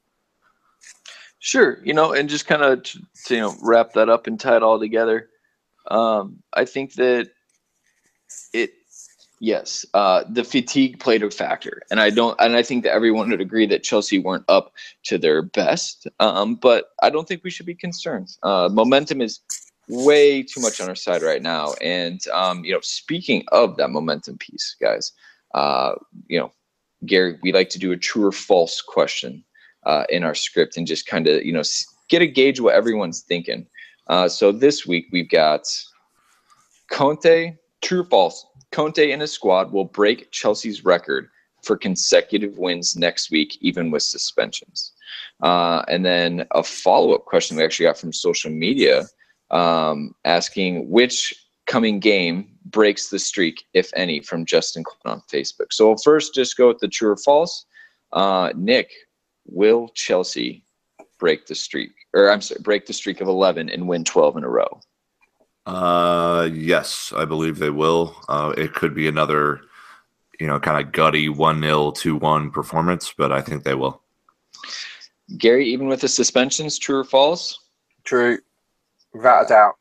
[1.40, 4.40] Sure, you know, and just kind of to, to, you know wrap that up and
[4.40, 5.30] tie it all together.
[5.92, 7.32] Um, I think that
[8.54, 8.72] it
[9.44, 13.30] Yes, uh, the fatigue played a factor, and I don't, and I think that everyone
[13.30, 14.72] would agree that Chelsea weren't up
[15.04, 16.08] to their best.
[16.22, 18.38] Um, but I don't think we should be concerned.
[18.42, 19.42] Uh, momentum is
[19.90, 23.90] way too much on our side right now, and um, you know, speaking of that
[23.90, 25.12] momentum piece, guys,
[25.54, 25.96] uh,
[26.30, 26.54] you know,
[27.06, 29.44] Gary, we like to do a true or false question
[29.86, 31.64] uh, in our script, and just kind of you know
[32.08, 33.68] get a gauge what everyone's thinking.
[34.08, 35.68] Uh, so this week we've got
[36.90, 41.30] Conte, true or false Conte and his squad will break Chelsea's record
[41.62, 44.92] for consecutive wins next week, even with suspensions.
[45.42, 49.06] Uh, and then a follow up question we actually got from social media
[49.52, 51.34] um, asking which
[51.68, 55.72] coming game breaks the streak, if any, from Justin on Facebook.
[55.72, 57.66] So we'll first just go with the true or false.
[58.12, 58.92] Uh, Nick,
[59.46, 60.64] will Chelsea
[61.20, 61.92] break the streak?
[62.14, 64.82] Or I'm sorry, break the streak of 11 and win 12 in a row?
[65.66, 68.16] Uh, yes, I believe they will.
[68.28, 69.62] Uh, it could be another,
[70.40, 74.02] you know, kind of gutty 1 0, 2 1 performance, but I think they will.
[75.38, 77.60] Gary, even with the suspensions, true or false?
[78.04, 78.40] True,
[79.14, 79.76] without a doubt.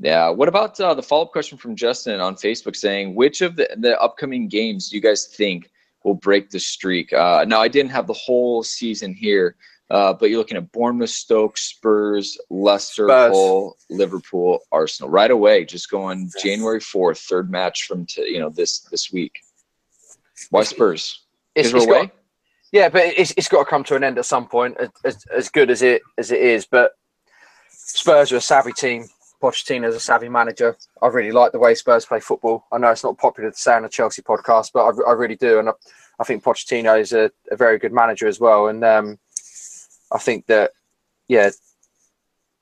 [0.00, 0.28] Yeah.
[0.30, 3.68] What about uh, the follow up question from Justin on Facebook saying, which of the,
[3.78, 5.70] the upcoming games do you guys think
[6.04, 7.12] will break the streak?
[7.12, 9.56] Uh, now, I didn't have the whole season here,
[9.90, 13.32] uh, but you're looking at Bournemouth, Stoke, Spurs, Leicester, Spurs.
[13.32, 15.10] Hull, Liverpool, Arsenal.
[15.10, 19.40] Right away, just going January fourth, third match from t- you know this this week.
[20.50, 21.24] Why Spurs?
[21.54, 22.10] It's, it's got,
[22.70, 24.76] yeah, but it's, it's got to come to an end at some point.
[25.04, 26.92] As, as good as it as it is, but
[27.70, 29.06] Spurs are a savvy team.
[29.42, 30.76] Pochettino's a savvy manager.
[31.00, 32.66] I really like the way Spurs play football.
[32.72, 35.36] I know it's not popular to say on a Chelsea podcast, but I, I really
[35.36, 35.72] do, and I,
[36.18, 38.66] I, think Pochettino is a, a, very good manager as well.
[38.66, 39.18] And um,
[40.12, 40.72] I think that,
[41.28, 41.50] yeah,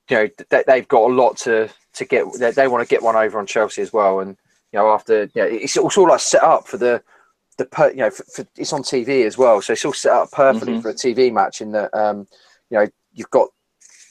[0.09, 2.25] you know, they, they've got a lot to to get.
[2.39, 4.37] They, they want to get one over on Chelsea as well, and
[4.71, 7.03] you know, after you know, it's, all like set up for the
[7.57, 10.13] the per, you know for, for, it's on TV as well, so it's all set
[10.13, 10.81] up perfectly mm-hmm.
[10.81, 11.61] for a TV match.
[11.61, 12.27] In that um,
[12.69, 13.49] you know you've got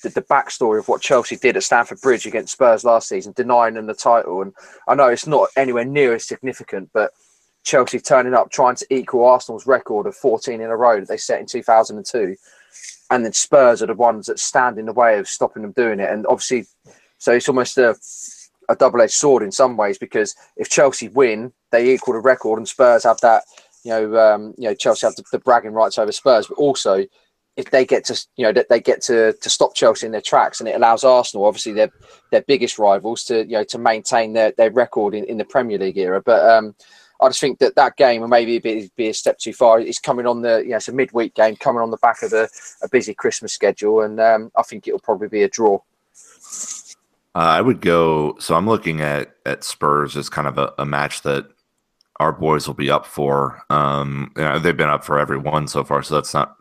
[0.02, 3.74] the, the backstory of what Chelsea did at Stamford Bridge against Spurs last season, denying
[3.74, 4.42] them the title.
[4.42, 4.52] And
[4.86, 7.12] I know it's not anywhere near as significant, but
[7.64, 11.16] Chelsea turning up trying to equal Arsenal's record of 14 in a row that they
[11.16, 12.36] set in 2002.
[13.10, 16.00] And then Spurs are the ones that stand in the way of stopping them doing
[16.00, 16.10] it.
[16.10, 16.66] And obviously,
[17.18, 17.96] so it's almost a,
[18.68, 22.58] a double edged sword in some ways because if Chelsea win, they equal the record,
[22.58, 23.44] and Spurs have that.
[23.84, 27.04] You know, um, you know, Chelsea have the, the bragging rights over Spurs, but also
[27.56, 30.20] if they get to you know that they get to to stop Chelsea in their
[30.20, 31.90] tracks, and it allows Arsenal, obviously their
[32.30, 35.78] their biggest rivals, to you know to maintain their their record in, in the Premier
[35.78, 36.20] League era.
[36.20, 36.74] But um,
[37.20, 39.98] I just think that that game, and maybe be, be a step too far, it's
[39.98, 42.48] coming on the you know it's a midweek game coming on the back of a,
[42.82, 45.78] a busy Christmas schedule, and um, I think it'll probably be a draw.
[47.34, 48.36] Uh, I would go.
[48.38, 51.48] So I'm looking at at Spurs as kind of a, a match that
[52.18, 53.62] our boys will be up for.
[53.70, 56.56] Um, you know, they've been up for every one so far, so that's not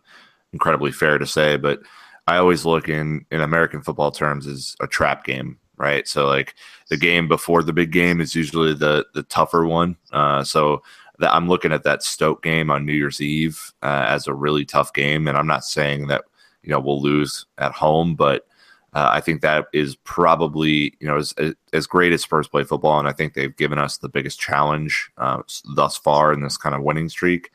[0.54, 1.82] incredibly fair to say, but
[2.28, 6.08] I always look in in American football terms as a trap game, right?
[6.08, 6.56] So like
[6.90, 9.98] the game before the big game is usually the the tougher one.
[10.12, 10.82] Uh, so
[11.20, 14.66] that I'm looking at that Stoke game on New Year's Eve uh, as a really
[14.66, 16.26] tough game, and I'm not saying that
[16.64, 18.48] you know we'll lose at home, but
[18.94, 21.34] uh, I think that is probably you know as
[21.74, 25.12] as great as Spurs play football, and I think they've given us the biggest challenge
[25.18, 25.42] uh,
[25.76, 27.52] thus far in this kind of winning streak.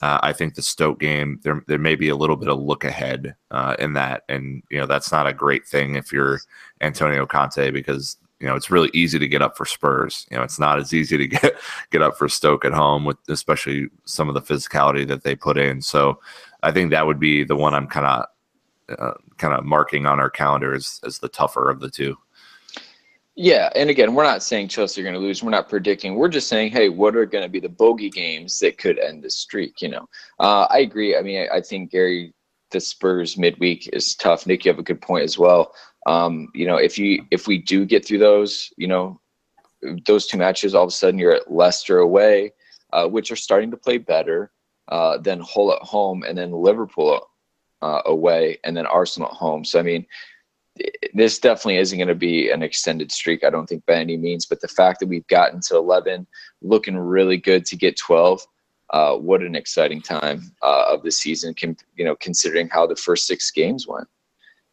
[0.00, 2.84] Uh, I think the Stoke game there there may be a little bit of look
[2.84, 6.40] ahead uh, in that, and you know that's not a great thing if you're
[6.80, 10.26] Antonio Conte because you know it's really easy to get up for Spurs.
[10.30, 11.54] You know it's not as easy to get
[11.90, 15.58] get up for Stoke at home with especially some of the physicality that they put
[15.58, 15.82] in.
[15.82, 16.20] So
[16.62, 18.26] I think that would be the one I'm kind of
[18.98, 22.16] uh, kind of marking on our calendar as, as the tougher of the two.
[23.40, 25.44] Yeah, and again, we're not saying Chelsea are going to lose.
[25.44, 26.16] We're not predicting.
[26.16, 29.22] We're just saying, hey, what are going to be the bogey games that could end
[29.22, 29.80] this streak?
[29.80, 30.08] You know,
[30.40, 31.16] uh, I agree.
[31.16, 32.34] I mean, I, I, think Gary,
[32.72, 34.44] the Spurs midweek is tough.
[34.44, 35.72] Nick, you have a good point as well.
[36.04, 39.20] Um, you know, if you if we do get through those, you know,
[40.04, 42.50] those two matches, all of a sudden you're at Leicester away,
[42.92, 44.50] uh, which are starting to play better.
[44.88, 47.24] Uh, then Hull at home, and then Liverpool
[47.82, 49.64] uh, away, and then Arsenal at home.
[49.64, 50.06] So I mean
[51.14, 54.46] this definitely isn't going to be an extended streak, I don't think by any means.
[54.46, 56.26] But the fact that we've gotten to 11,
[56.62, 58.46] looking really good to get 12,
[58.90, 62.96] uh, what an exciting time uh, of the season, can, you know, considering how the
[62.96, 64.08] first six games went.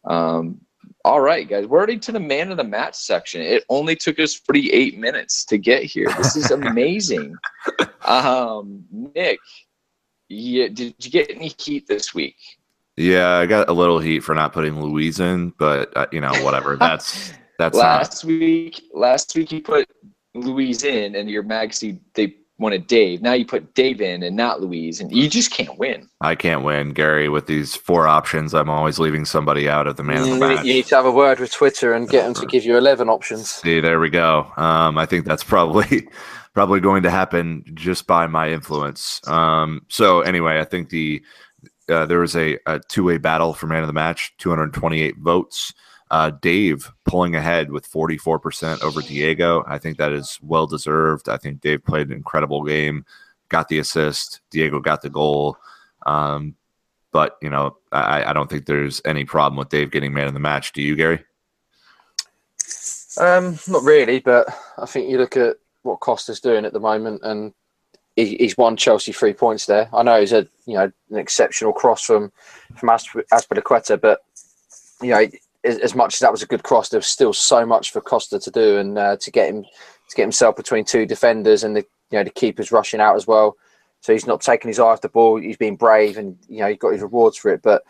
[0.06, 0.62] Um,
[1.04, 3.42] all right, guys, we're already to the man of the match section.
[3.42, 6.08] It only took us 48 minutes to get here.
[6.18, 7.36] This is amazing.
[8.06, 9.40] um, Nick,
[10.30, 12.38] yeah, did you get any heat this week?
[12.98, 16.34] Yeah, I got a little heat for not putting Luiz in, but uh, you know,
[16.44, 16.76] whatever.
[16.80, 18.30] That's that's last not...
[18.30, 18.82] week.
[18.94, 19.90] Last week you put
[20.34, 23.22] Luiz in, and your magazine they wanted Dave.
[23.22, 26.10] Now you put Dave in and not Luiz, and you just can't win.
[26.22, 27.28] I can't win, Gary.
[27.30, 30.66] With these four options, I'm always leaving somebody out of the man of the match.
[30.66, 33.10] You need to have a word with Twitter and get them to give you 11
[33.10, 33.52] options.
[33.52, 34.52] See, there we go.
[34.58, 36.08] Um, I think that's probably
[36.54, 39.22] probably going to happen just by my influence.
[39.28, 41.22] Um, so anyway, I think the
[41.90, 45.74] uh, there was a, a two way battle for man of the match, 228 votes.
[46.12, 49.64] Uh, Dave pulling ahead with 44% over Diego.
[49.68, 51.30] I think that is well deserved.
[51.30, 53.06] I think Dave played an incredible game,
[53.50, 54.42] got the assist.
[54.52, 55.58] Diego got the goal.
[56.06, 56.56] Um,
[57.12, 60.34] but, you know, I, I, don't think there's any problem with Dave getting man of
[60.34, 60.74] the match.
[60.74, 61.24] Do you, Gary?
[63.18, 67.22] Um, not really, but I think you look at what Costa's doing at the moment
[67.24, 67.54] and
[68.16, 69.90] he, he's won Chelsea three points there.
[69.94, 72.32] I know he's a you know an exceptional cross from
[72.76, 74.20] from Azpilicueta, but
[75.02, 75.28] you know
[75.64, 78.40] as, as, much as that was a good cross, there's still so much for Costa
[78.40, 81.86] to do and uh, to get him to get himself between two defenders and the
[82.12, 83.56] you know the keepers rushing out as well.
[84.02, 85.38] So he's not taking his eye off the ball.
[85.38, 87.62] He's been brave and you know he got his rewards for it.
[87.62, 87.84] But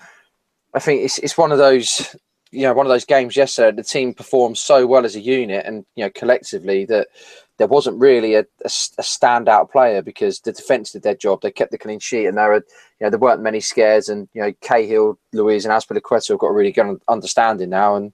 [0.74, 2.16] I think it's it's one of those
[2.52, 3.76] you know one of those games yesterday.
[3.76, 7.10] The team performed so well as a unit and you know collectively that
[7.58, 8.66] there wasn't really a, a,
[8.98, 11.42] a, standout player because the defence did their job.
[11.42, 12.66] They kept the clean sheet, and there were,
[13.00, 14.10] you know, there weren't many scares.
[14.10, 17.96] And you know, Cahill, Luiz, and Azpilicueta have got a really good understanding now.
[17.96, 18.14] And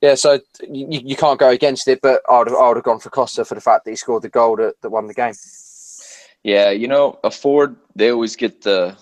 [0.00, 2.00] yeah, so you, you can't go against it.
[2.00, 3.96] But I would, have, I would have gone for Costa for the fact that he
[3.96, 5.34] scored the goal that, that won the game.
[6.44, 8.96] Yeah, you know, a Ford, they always get the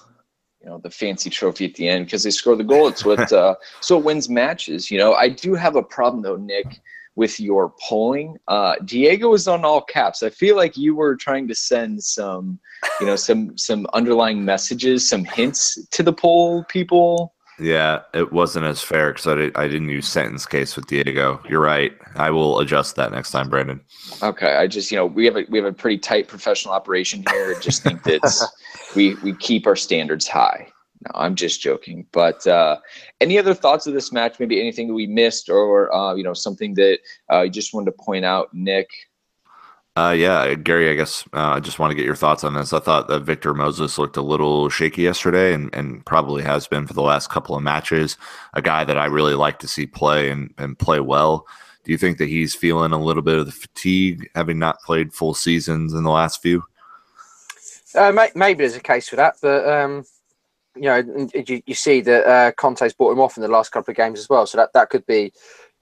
[0.63, 2.89] you know the fancy trophy at the end because they score the goal.
[2.89, 4.91] It's what uh, so it wins matches.
[4.91, 6.81] You know, I do have a problem though, Nick,
[7.17, 8.37] with your polling.
[8.47, 10.23] Uh, Diego is on all caps.
[10.23, 12.61] I feel like you were trying to send some,
[13.01, 17.33] you know, some some underlying messages, some hints to the poll people.
[17.59, 21.41] Yeah, it wasn't as fair because I, did, I didn't use sentence case with Diego.
[21.49, 21.97] You're right.
[22.17, 23.81] I will adjust that next time, Brandon.
[24.23, 27.25] Okay, I just you know we have a we have a pretty tight professional operation
[27.31, 27.55] here.
[27.57, 28.23] I just think that
[28.97, 30.71] we we keep our standards high.
[31.03, 32.07] No, I'm just joking.
[32.13, 32.79] But uh,
[33.21, 34.41] any other thoughts of this match?
[34.41, 36.99] Maybe anything that we missed, or uh, you know something that
[37.33, 38.89] uh, you just wanted to point out, Nick.
[39.97, 42.75] Uh, yeah, Gary, I guess uh, I just want to get your thoughts on this.
[42.75, 46.87] I thought that Victor Moses looked a little shaky yesterday and, and probably has been
[46.87, 48.19] for the last couple of matches.
[48.53, 51.47] A guy that I really like to see play and, and play well.
[51.85, 55.15] Do you think that he's feeling a little bit of the fatigue, having not played
[55.15, 56.63] full seasons in the last few?
[57.95, 60.05] Uh, maybe there's a case for that, but um,
[60.77, 63.91] you know, you, you see that uh, Conte's brought him off in the last couple
[63.91, 65.33] of games as well, so that, that could be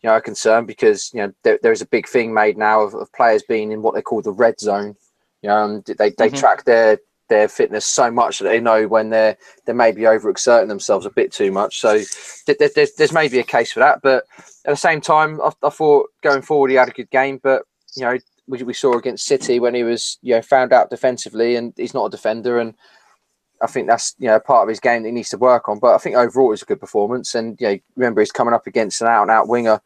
[0.05, 2.95] you know, a concern because you know there, there's a big thing made now of,
[2.95, 4.95] of, players being in what they call the red zone.
[5.41, 6.37] You know, and they they mm-hmm.
[6.37, 6.99] track their
[7.31, 11.11] their fitness so much that they know when they're they may be overexerting themselves a
[11.11, 11.81] bit too much.
[11.81, 12.03] So
[12.47, 14.25] th- there's there's maybe a case for that, but
[14.67, 17.63] at the same time, I, I thought going forward he had a good game, but
[17.97, 21.57] you know we, we saw against City when he was you know found out defensively
[21.57, 22.75] and he's not a defender and
[23.63, 25.79] I think that's you know part of his game that he needs to work on.
[25.79, 27.35] But I think overall it's a good performance.
[27.35, 29.81] And you know, remember he's coming up against an out and out winger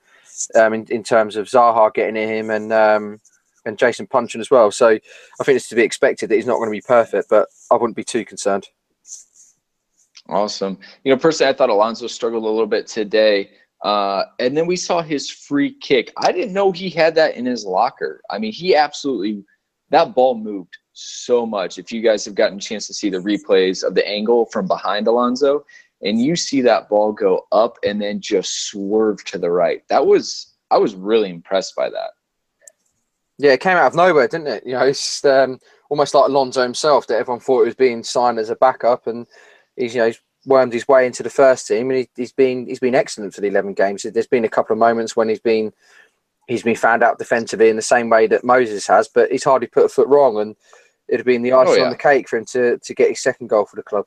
[0.54, 3.20] um, in, in terms of Zaha getting at him and um,
[3.64, 4.70] and Jason Puncheon as well.
[4.70, 7.48] So I think it's to be expected that he's not going to be perfect, but
[7.70, 8.66] I wouldn't be too concerned.
[10.28, 10.78] Awesome.
[11.04, 13.50] You know, personally, I thought Alonso struggled a little bit today.
[13.82, 16.12] Uh, and then we saw his free kick.
[16.16, 18.20] I didn't know he had that in his locker.
[18.28, 19.44] I mean, he absolutely,
[19.90, 21.78] that ball moved so much.
[21.78, 24.66] If you guys have gotten a chance to see the replays of the angle from
[24.66, 25.64] behind Alonso,
[26.03, 29.82] and you see that ball go up and then just swerve to the right.
[29.88, 32.11] That was I was really impressed by that.
[33.38, 34.66] Yeah, it came out of nowhere, didn't it?
[34.66, 38.51] You know, it's um, almost like Alonso himself that everyone thought was being signed as
[38.51, 39.26] a backup, and
[39.76, 42.66] he's you know he's wormed his way into the first team, and he, he's been
[42.66, 44.03] he's been excellent for the eleven games.
[44.03, 45.72] There's been a couple of moments when he's been
[46.49, 49.68] he's been found out defensively in the same way that Moses has, but he's hardly
[49.68, 50.57] put a foot wrong, and
[51.09, 51.84] it'd have been the icing oh, yeah.
[51.84, 54.06] on the cake for him to to get his second goal for the club.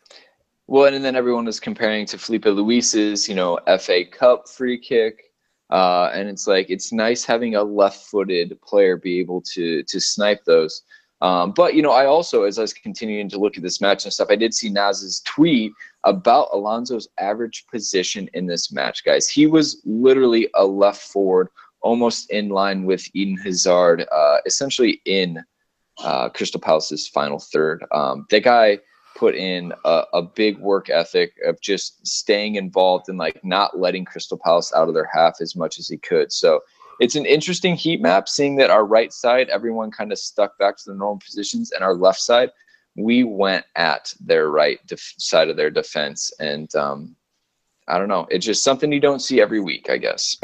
[0.67, 5.31] Well, and then everyone was comparing to Filipe Luis's, you know, FA Cup free kick.
[5.69, 10.43] Uh, and it's like it's nice having a left-footed player be able to to snipe
[10.45, 10.83] those.
[11.21, 14.03] Um, but you know, I also, as I was continuing to look at this match
[14.03, 15.71] and stuff, I did see Nas's tweet
[16.03, 19.29] about Alonso's average position in this match, guys.
[19.29, 21.49] He was literally a left forward,
[21.81, 25.37] almost in line with Eden Hazard, uh, essentially in
[25.99, 27.85] uh, Crystal Palace's final third.
[27.91, 28.79] Um, that guy
[29.15, 34.05] put in a, a, big work ethic of just staying involved and like not letting
[34.05, 36.31] Crystal Palace out of their half as much as he could.
[36.31, 36.61] So
[36.99, 40.77] it's an interesting heat map, seeing that our right side, everyone kind of stuck back
[40.77, 42.51] to the normal positions, and our left side,
[42.95, 46.31] we went at their right def- side of their defense.
[46.39, 47.15] And um,
[47.87, 50.37] I don't know, it's just something you don't see every week, I guess.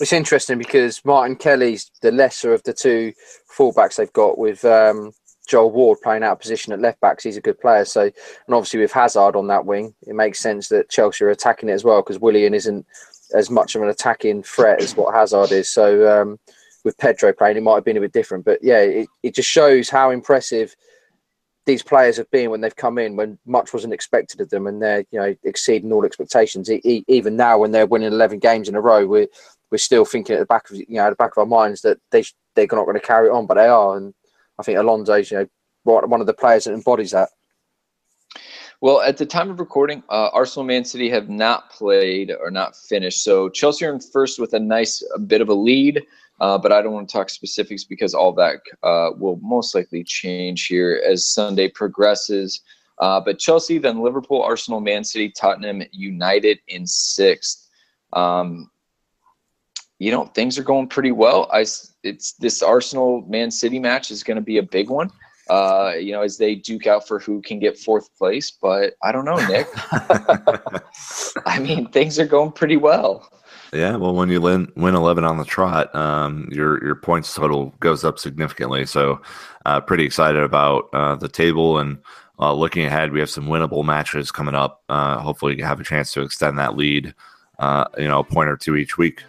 [0.00, 3.12] It's interesting because Martin Kelly's the lesser of the two
[3.56, 5.12] fullbacks they've got with um,
[5.46, 7.22] Joel Ward playing out of position at left back.
[7.22, 7.84] He's a good player.
[7.84, 11.68] So, and obviously with Hazard on that wing, it makes sense that Chelsea are attacking
[11.68, 12.84] it as well because Willian isn't
[13.34, 15.68] as much of an attacking threat as what Hazard is.
[15.68, 16.38] So, um,
[16.84, 18.44] with Pedro playing, it might have been a bit different.
[18.44, 20.74] But yeah, it, it just shows how impressive
[21.66, 24.82] these players have been when they've come in when much wasn't expected of them and
[24.82, 26.70] they're you know exceeding all expectations.
[26.70, 29.28] E- even now, when they're winning eleven games in a row, we're
[29.74, 31.98] we're still thinking at the back of you know the back of our minds that
[32.12, 32.22] they
[32.54, 33.96] they're not going to carry it on, but they are.
[33.96, 34.14] And
[34.56, 35.48] I think Alonso's you know
[35.82, 37.30] one of the players that embodies that.
[38.80, 42.76] Well, at the time of recording, uh, Arsenal Man City have not played or not
[42.76, 43.24] finished.
[43.24, 46.00] So Chelsea are in first with a nice a bit of a lead,
[46.40, 50.04] uh, but I don't want to talk specifics because all that uh, will most likely
[50.04, 52.60] change here as Sunday progresses.
[53.00, 57.68] Uh, but Chelsea, then Liverpool, Arsenal, Man City, Tottenham, United in sixth.
[58.12, 58.70] Um,
[59.98, 61.48] you know, things are going pretty well.
[61.52, 61.64] I
[62.02, 65.10] it's this Arsenal Man City match is going to be a big one.
[65.50, 68.50] Uh, you know, as they duke out for who can get fourth place.
[68.50, 69.66] But I don't know, Nick.
[71.46, 73.28] I mean, things are going pretty well.
[73.72, 77.74] Yeah, well, when you win, win eleven on the trot, um, your your points total
[77.80, 78.86] goes up significantly.
[78.86, 79.20] So,
[79.66, 81.98] uh, pretty excited about uh, the table and
[82.38, 83.12] uh, looking ahead.
[83.12, 84.82] We have some winnable matches coming up.
[84.88, 87.14] Uh, hopefully, you have a chance to extend that lead.
[87.58, 89.22] Uh, you know, a point or two each week.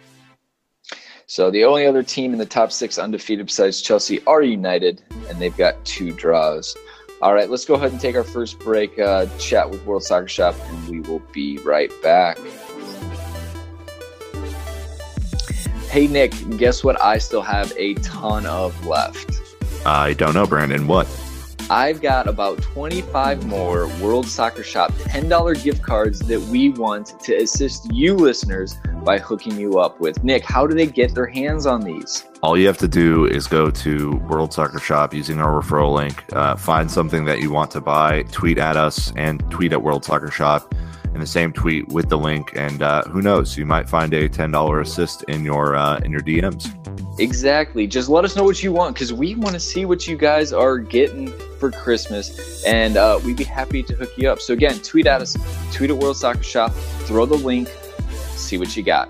[1.28, 5.40] So the only other team in the top six undefeated besides Chelsea are United, and
[5.40, 6.76] they've got two draws.
[7.20, 10.28] All right, let's go ahead and take our first break, uh, chat with World Soccer
[10.28, 12.38] Shop, and we will be right back.
[15.90, 17.00] Hey, Nick, guess what?
[17.02, 19.32] I still have a ton of left.
[19.84, 20.86] I don't know, Brandon.
[20.86, 21.08] What?
[21.68, 27.34] I've got about 25 more World Soccer Shop $10 gift cards that we want to
[27.34, 30.22] assist you listeners by hooking you up with.
[30.22, 32.24] Nick, how do they get their hands on these?
[32.40, 36.24] All you have to do is go to World Soccer Shop using our referral link,
[36.32, 40.04] uh, find something that you want to buy, tweet at us, and tweet at World
[40.04, 40.72] Soccer Shop
[41.14, 42.52] in the same tweet with the link.
[42.54, 46.12] And uh, who knows, you might find a ten dollar assist in your uh, in
[46.12, 46.85] your DMs.
[47.18, 47.86] Exactly.
[47.86, 50.52] Just let us know what you want because we want to see what you guys
[50.52, 54.38] are getting for Christmas, and uh, we'd be happy to hook you up.
[54.40, 55.34] So again, tweet at us,
[55.72, 56.72] tweet at World Soccer Shop,
[57.04, 57.68] throw the link,
[58.34, 59.08] see what you got.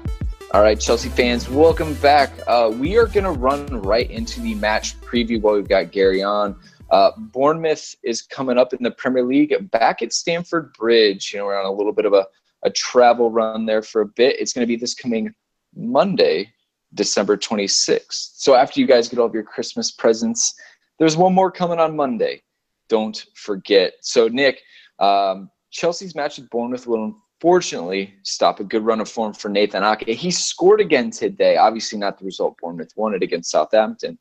[0.55, 2.31] All right, Chelsea fans, welcome back.
[2.47, 6.23] Uh, we are going to run right into the match preview while we've got Gary
[6.23, 6.55] on.
[6.91, 11.33] Uh, Bournemouth is coming up in the Premier League back at Stamford Bridge.
[11.33, 12.25] You know, we're on a little bit of a,
[12.63, 14.39] a travel run there for a bit.
[14.39, 15.35] It's going to be this coming
[15.75, 16.53] Monday,
[16.97, 18.33] December 26th.
[18.35, 20.55] So after you guys get all of your Christmas presents,
[20.99, 22.43] there's one more coming on Monday.
[22.89, 23.95] Don't forget.
[24.01, 24.61] So, Nick,
[24.99, 29.85] um, Chelsea's match with Bournemouth will unfortunately stop a good run of form for Nathan
[29.85, 30.09] Ake.
[30.09, 31.57] He scored again today.
[31.57, 34.19] Obviously, not the result Bournemouth wanted against Southampton.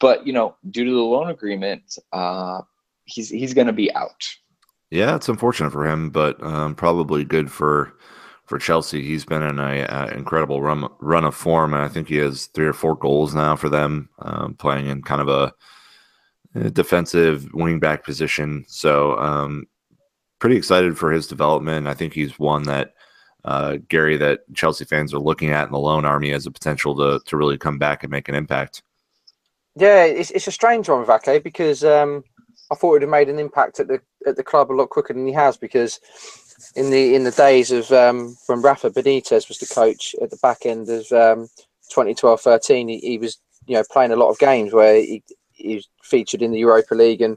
[0.00, 2.60] But you know, due to the loan agreement, uh,
[3.04, 4.28] he's he's going to be out.
[4.90, 7.94] Yeah, it's unfortunate for him, but um, probably good for
[8.48, 9.02] for Chelsea.
[9.02, 12.46] He's been in a, a, incredible run run of form, and I think he has
[12.46, 15.52] three or four goals now for them, um, playing in kind of a,
[16.54, 18.64] a defensive wing back position.
[18.66, 19.66] So, um,
[20.38, 21.86] pretty excited for his development.
[21.86, 22.94] I think he's one that
[23.44, 26.96] uh, Gary that Chelsea fans are looking at in the loan army as a potential
[26.96, 28.82] to to really come back and make an impact.
[29.76, 32.24] Yeah, it's, it's a strange one with Ake because um,
[32.70, 34.90] I thought it would have made an impact at the at the club a lot
[34.90, 36.00] quicker than he has because
[36.74, 40.38] in the in the days of um, when Rafa Benitez was the coach at the
[40.38, 41.48] back end of um,
[41.94, 45.88] 2012-13, he, he, was you know playing a lot of games where he, he was
[46.02, 47.36] featured in the Europa League and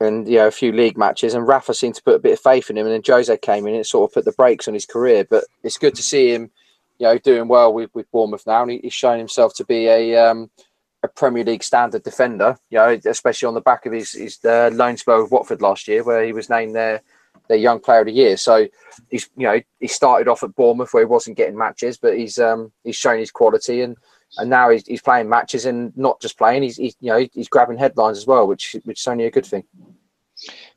[0.00, 2.40] and you know a few league matches and Rafa seemed to put a bit of
[2.40, 4.74] faith in him and then Jose came in and sort of put the brakes on
[4.74, 6.50] his career but it's good to see him
[6.98, 9.86] you know doing well with, with Bournemouth now and he, he's shown himself to be
[9.86, 10.50] a um,
[11.04, 14.70] a Premier League standard defender, you know, especially on the back of his, his uh,
[14.72, 17.02] loan spell with Watford last year, where he was named their
[17.48, 18.36] their young player of the year.
[18.36, 18.66] So
[19.10, 22.38] he's you know he started off at Bournemouth where he wasn't getting matches, but he's
[22.38, 23.96] um he's shown his quality and
[24.36, 27.48] and now he's, he's playing matches and not just playing, he's, he's you know he's
[27.48, 29.64] grabbing headlines as well, which which is only a good thing.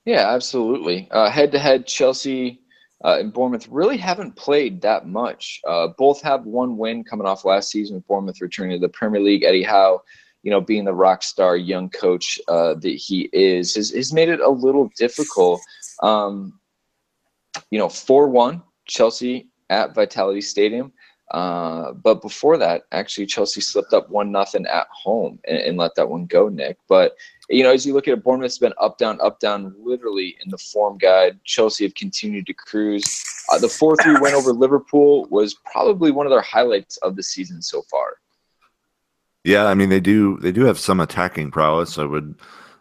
[0.05, 1.09] Yeah, absolutely.
[1.11, 2.61] Head to head, Chelsea
[3.03, 5.61] uh, and Bournemouth really haven't played that much.
[5.67, 9.43] Uh, both have one win coming off last season Bournemouth returning to the Premier League.
[9.43, 10.01] Eddie Howe,
[10.43, 14.29] you know, being the rock star young coach uh, that he is, has, has made
[14.29, 15.61] it a little difficult.
[16.01, 16.59] Um,
[17.71, 20.91] you know, 4 1 Chelsea at Vitality Stadium.
[21.31, 25.93] Uh, but before that, actually, Chelsea slipped up one nothing at home and, and, let
[25.95, 26.77] that one go, Nick.
[26.87, 27.17] But
[27.49, 30.49] you know, as you look at it, Bournemouth's been up, down, up, down, literally in
[30.49, 31.37] the form guide.
[31.43, 33.23] Chelsea have continued to cruise.
[33.51, 37.61] Uh, the four-three win over Liverpool was probably one of their highlights of the season
[37.61, 38.15] so far.
[39.43, 41.97] Yeah, I mean they do they do have some attacking prowess.
[41.97, 42.35] I would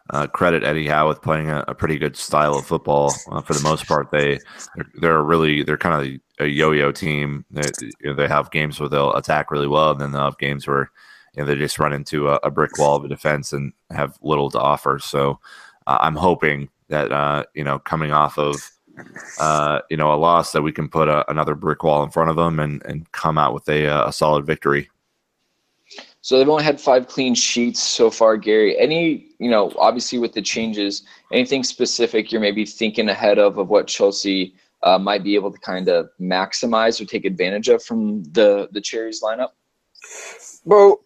[0.09, 3.13] uh, credit Eddie Howe with playing a, a, pretty good style of football.
[3.29, 4.39] Uh, for the most part, they
[4.75, 7.45] they're, they're really they're kind of a yo-yo team.
[7.51, 10.37] They, you know, they have games where they'll attack really well, and then they'll have
[10.37, 10.91] games where
[11.35, 14.17] you know, they just run into a, a, brick wall of a defense and have
[14.21, 14.99] little to offer.
[14.99, 15.39] So
[15.87, 18.55] uh, I'm hoping that uh, you know coming off of
[19.39, 22.29] uh, you know a loss that we can put a, another brick wall in front
[22.29, 24.89] of them and and come out with a, a solid victory.
[26.27, 28.77] So they've only had five clean sheets so far, Gary.
[28.77, 33.69] Any, you know, obviously with the changes, anything specific you're maybe thinking ahead of of
[33.69, 34.53] what Chelsea
[34.83, 38.81] uh, might be able to kind of maximize or take advantage of from the the
[38.81, 39.51] Cherries lineup?
[40.65, 40.99] Well,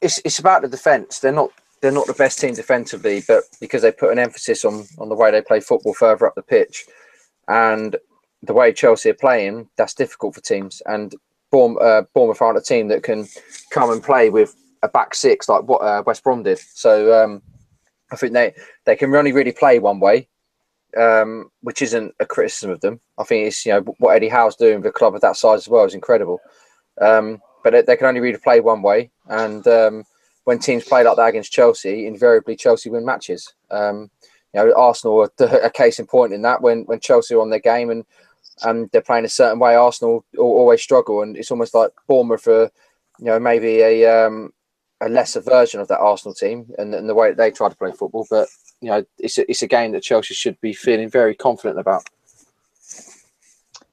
[0.00, 1.18] it's it's about the defence.
[1.18, 1.50] They're not
[1.82, 5.14] they're not the best team defensively, but because they put an emphasis on on the
[5.14, 6.86] way they play football further up the pitch,
[7.48, 7.96] and
[8.42, 10.80] the way Chelsea are playing, that's difficult for teams.
[10.86, 11.14] And
[11.52, 13.26] Uh, Bournemouth aren't a team that can
[13.70, 16.58] come and play with a back six like what uh, West Brom did.
[16.58, 17.42] So um,
[18.12, 20.28] I think they they can only really play one way,
[20.96, 23.00] um, which isn't a criticism of them.
[23.18, 25.60] I think it's you know what Eddie Howe's doing with a club of that size
[25.60, 26.40] as well is incredible.
[27.00, 30.04] Um, but they, they can only really play one way, and um,
[30.44, 33.52] when teams play like that against Chelsea, invariably Chelsea win matches.
[33.70, 34.10] Um,
[34.54, 35.30] you know, Arsenal are
[35.62, 38.04] a case in point in that when when Chelsea are on their game and
[38.62, 39.74] and they're playing a certain way.
[39.74, 42.70] Arsenal always struggle, and it's almost like Bournemouth for
[43.18, 44.52] you know maybe a um,
[45.00, 47.76] a lesser version of that Arsenal team and, and the way that they try to
[47.76, 48.26] play football.
[48.28, 48.48] But
[48.80, 52.04] you know, it's a, it's a game that Chelsea should be feeling very confident about.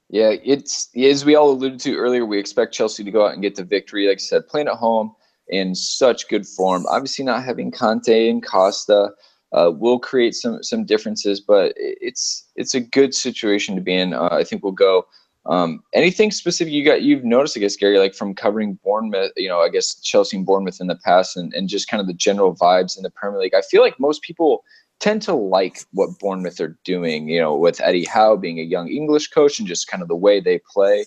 [0.09, 2.25] Yeah, it's as we all alluded to earlier.
[2.25, 4.07] We expect Chelsea to go out and get the victory.
[4.07, 5.13] Like I said, playing at home
[5.49, 6.85] in such good form.
[6.89, 9.11] Obviously, not having Kanté and Costa
[9.53, 14.13] uh, will create some some differences, but it's it's a good situation to be in.
[14.13, 15.05] Uh, I think we'll go.
[15.45, 19.47] Um, anything specific you got you've noticed, I guess, Gary, like from covering Bournemouth, you
[19.47, 22.13] know, I guess Chelsea and Bournemouth in the past, and, and just kind of the
[22.13, 23.55] general vibes in the Premier League.
[23.55, 24.63] I feel like most people
[24.99, 28.89] tend to like what Bournemouth are doing, you know, with Eddie Howe being a young
[28.89, 31.05] English coach and just kind of the way they play.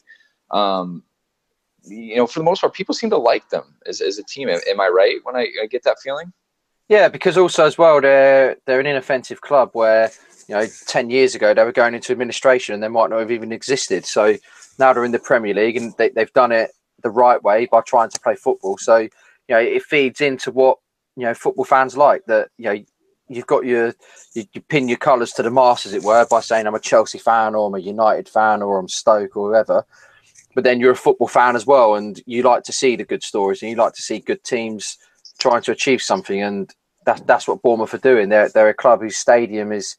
[0.51, 1.03] Um,
[1.85, 4.49] you know, for the most part, people seem to like them as, as a team.
[4.49, 6.33] Am, am I right when I, I get that feeling?
[6.91, 10.11] Yeah, because also as well, they're they're an inoffensive club where
[10.49, 13.31] you know ten years ago they were going into administration and they might not have
[13.31, 14.05] even existed.
[14.05, 14.37] So
[14.77, 16.73] now they're in the Premier League and they, they've done it
[17.05, 18.77] the right way by trying to play football.
[18.77, 19.09] So you
[19.51, 20.79] know it feeds into what
[21.15, 22.25] you know football fans like.
[22.27, 22.83] That you know
[23.29, 23.95] you've got your
[24.35, 26.81] you, you pin your colours to the mast, as it were, by saying I'm a
[26.81, 29.87] Chelsea fan or I'm a United fan or I'm Stoke or whoever.
[30.57, 33.23] But then you're a football fan as well, and you like to see the good
[33.23, 34.99] stories and you like to see good teams
[35.39, 36.43] trying to achieve something.
[36.43, 36.69] And
[37.05, 38.29] that's that's what Bournemouth are doing.
[38.29, 39.97] They're they're a club whose stadium is,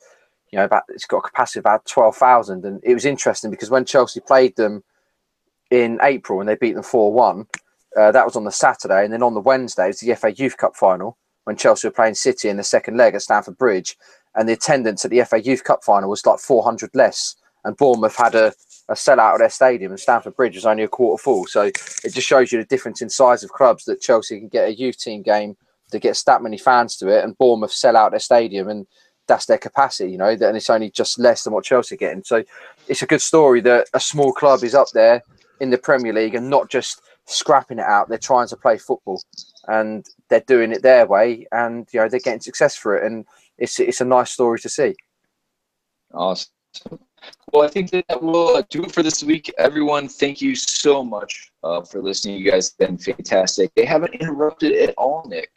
[0.52, 2.66] you know, about it's got a capacity of about twelve thousand.
[2.66, 4.84] And it was interesting because when Chelsea played them
[5.70, 7.48] in April and they beat them four one,
[7.98, 10.32] uh, that was on the Saturday, and then on the Wednesday it was the FA
[10.32, 13.98] Youth Cup final when Chelsea were playing City in the second leg at Stamford Bridge,
[14.36, 17.78] and the attendance at the FA Youth Cup final was like four hundred less, and
[17.78, 18.54] Bournemouth had a
[18.90, 21.46] a sellout of their stadium, and Stamford Bridge was only a quarter full.
[21.48, 24.68] So it just shows you the difference in size of clubs that Chelsea can get
[24.68, 25.56] a youth team game
[25.92, 28.88] that gets that many fans to it, and Bournemouth sell out their stadium, and
[29.28, 32.24] that's their capacity, you know, and it's only just less than what Chelsea are getting.
[32.24, 32.44] So
[32.88, 35.22] it's a good story that a small club is up there
[35.60, 38.10] in the Premier League and not just scrapping it out.
[38.10, 39.22] They're trying to play football,
[39.68, 43.26] and they're doing it their way, and you know they're getting success for it, and
[43.58, 44.96] it's it's a nice story to see.
[46.14, 46.52] Awesome.
[47.54, 49.54] Well, I think that will do it for this week.
[49.58, 52.40] Everyone, thank you so much uh, for listening.
[52.40, 53.72] You guys have been fantastic.
[53.76, 55.50] They haven't interrupted at all, Nick.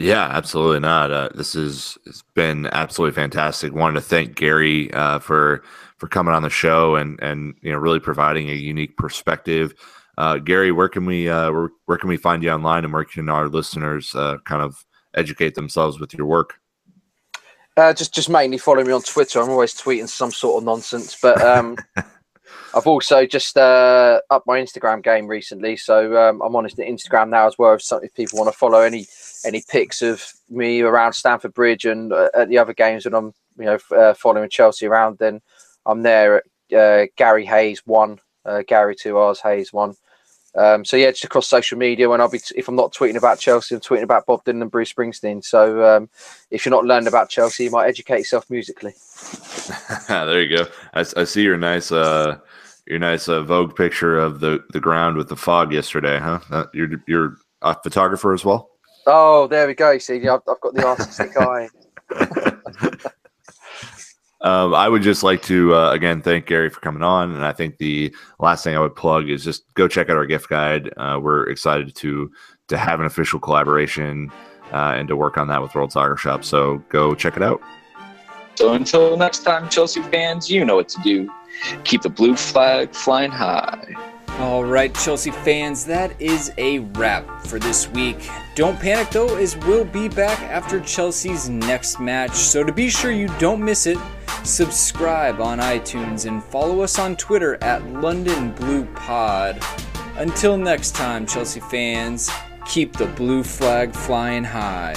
[0.00, 1.10] Yeah, absolutely not.
[1.10, 3.74] Uh, this is it's been absolutely fantastic.
[3.74, 5.62] Wanted to thank Gary uh, for
[5.98, 9.74] for coming on the show and and you know really providing a unique perspective.
[10.16, 13.04] Uh, Gary, where can we uh, where, where can we find you online, and where
[13.04, 14.86] can our listeners uh, kind of
[15.16, 16.54] educate themselves with your work?
[17.76, 19.38] Uh, just just mainly follow me on Twitter.
[19.42, 21.76] I'm always tweeting some sort of nonsense, but um,
[22.74, 27.46] I've also just uh, upped my Instagram game recently, so um, I'm on Instagram now
[27.46, 27.74] as well.
[27.74, 29.06] If, some, if people want to follow any
[29.44, 33.32] any pics of me around Stamford Bridge and uh, at the other games when I'm
[33.58, 35.40] you know uh, following Chelsea around, then
[35.86, 39.94] I'm there at uh, Gary Hayes one, uh, Gary two R's Hayes one.
[40.56, 42.08] Um, so yeah, just across social media.
[42.08, 44.62] When I'll be, t- if I'm not tweeting about Chelsea, I'm tweeting about Bob Dylan
[44.62, 45.44] and Bruce Springsteen.
[45.44, 46.10] So um,
[46.50, 48.94] if you're not learning about Chelsea, you might educate yourself musically.
[50.08, 50.66] there you go.
[50.92, 52.38] I, I, see your nice, uh,
[52.86, 56.40] your nice uh, Vogue picture of the the ground with the fog yesterday, huh?
[56.50, 58.70] Uh, you're you're a photographer as well.
[59.06, 59.96] Oh, there we go.
[59.98, 61.68] See, I've, I've got the artistic eye.
[64.42, 67.52] Um, I would just like to uh, again thank Gary for coming on, and I
[67.52, 70.90] think the last thing I would plug is just go check out our gift guide.
[70.96, 72.30] Uh, we're excited to
[72.68, 74.32] to have an official collaboration
[74.72, 76.44] uh, and to work on that with World Soccer Shop.
[76.44, 77.60] So go check it out.
[78.54, 81.30] So until next time, Chelsea fans, you know what to do.
[81.84, 83.94] Keep the blue flag flying high.
[84.38, 88.30] All right, Chelsea fans, that is a wrap for this week.
[88.54, 92.34] Don't panic though, as we'll be back after Chelsea's next match.
[92.34, 93.98] So to be sure you don't miss it,
[94.44, 99.62] subscribe on iTunes and follow us on Twitter at London Blue Pod.
[100.16, 102.30] Until next time, Chelsea fans,
[102.66, 104.94] keep the blue flag flying high.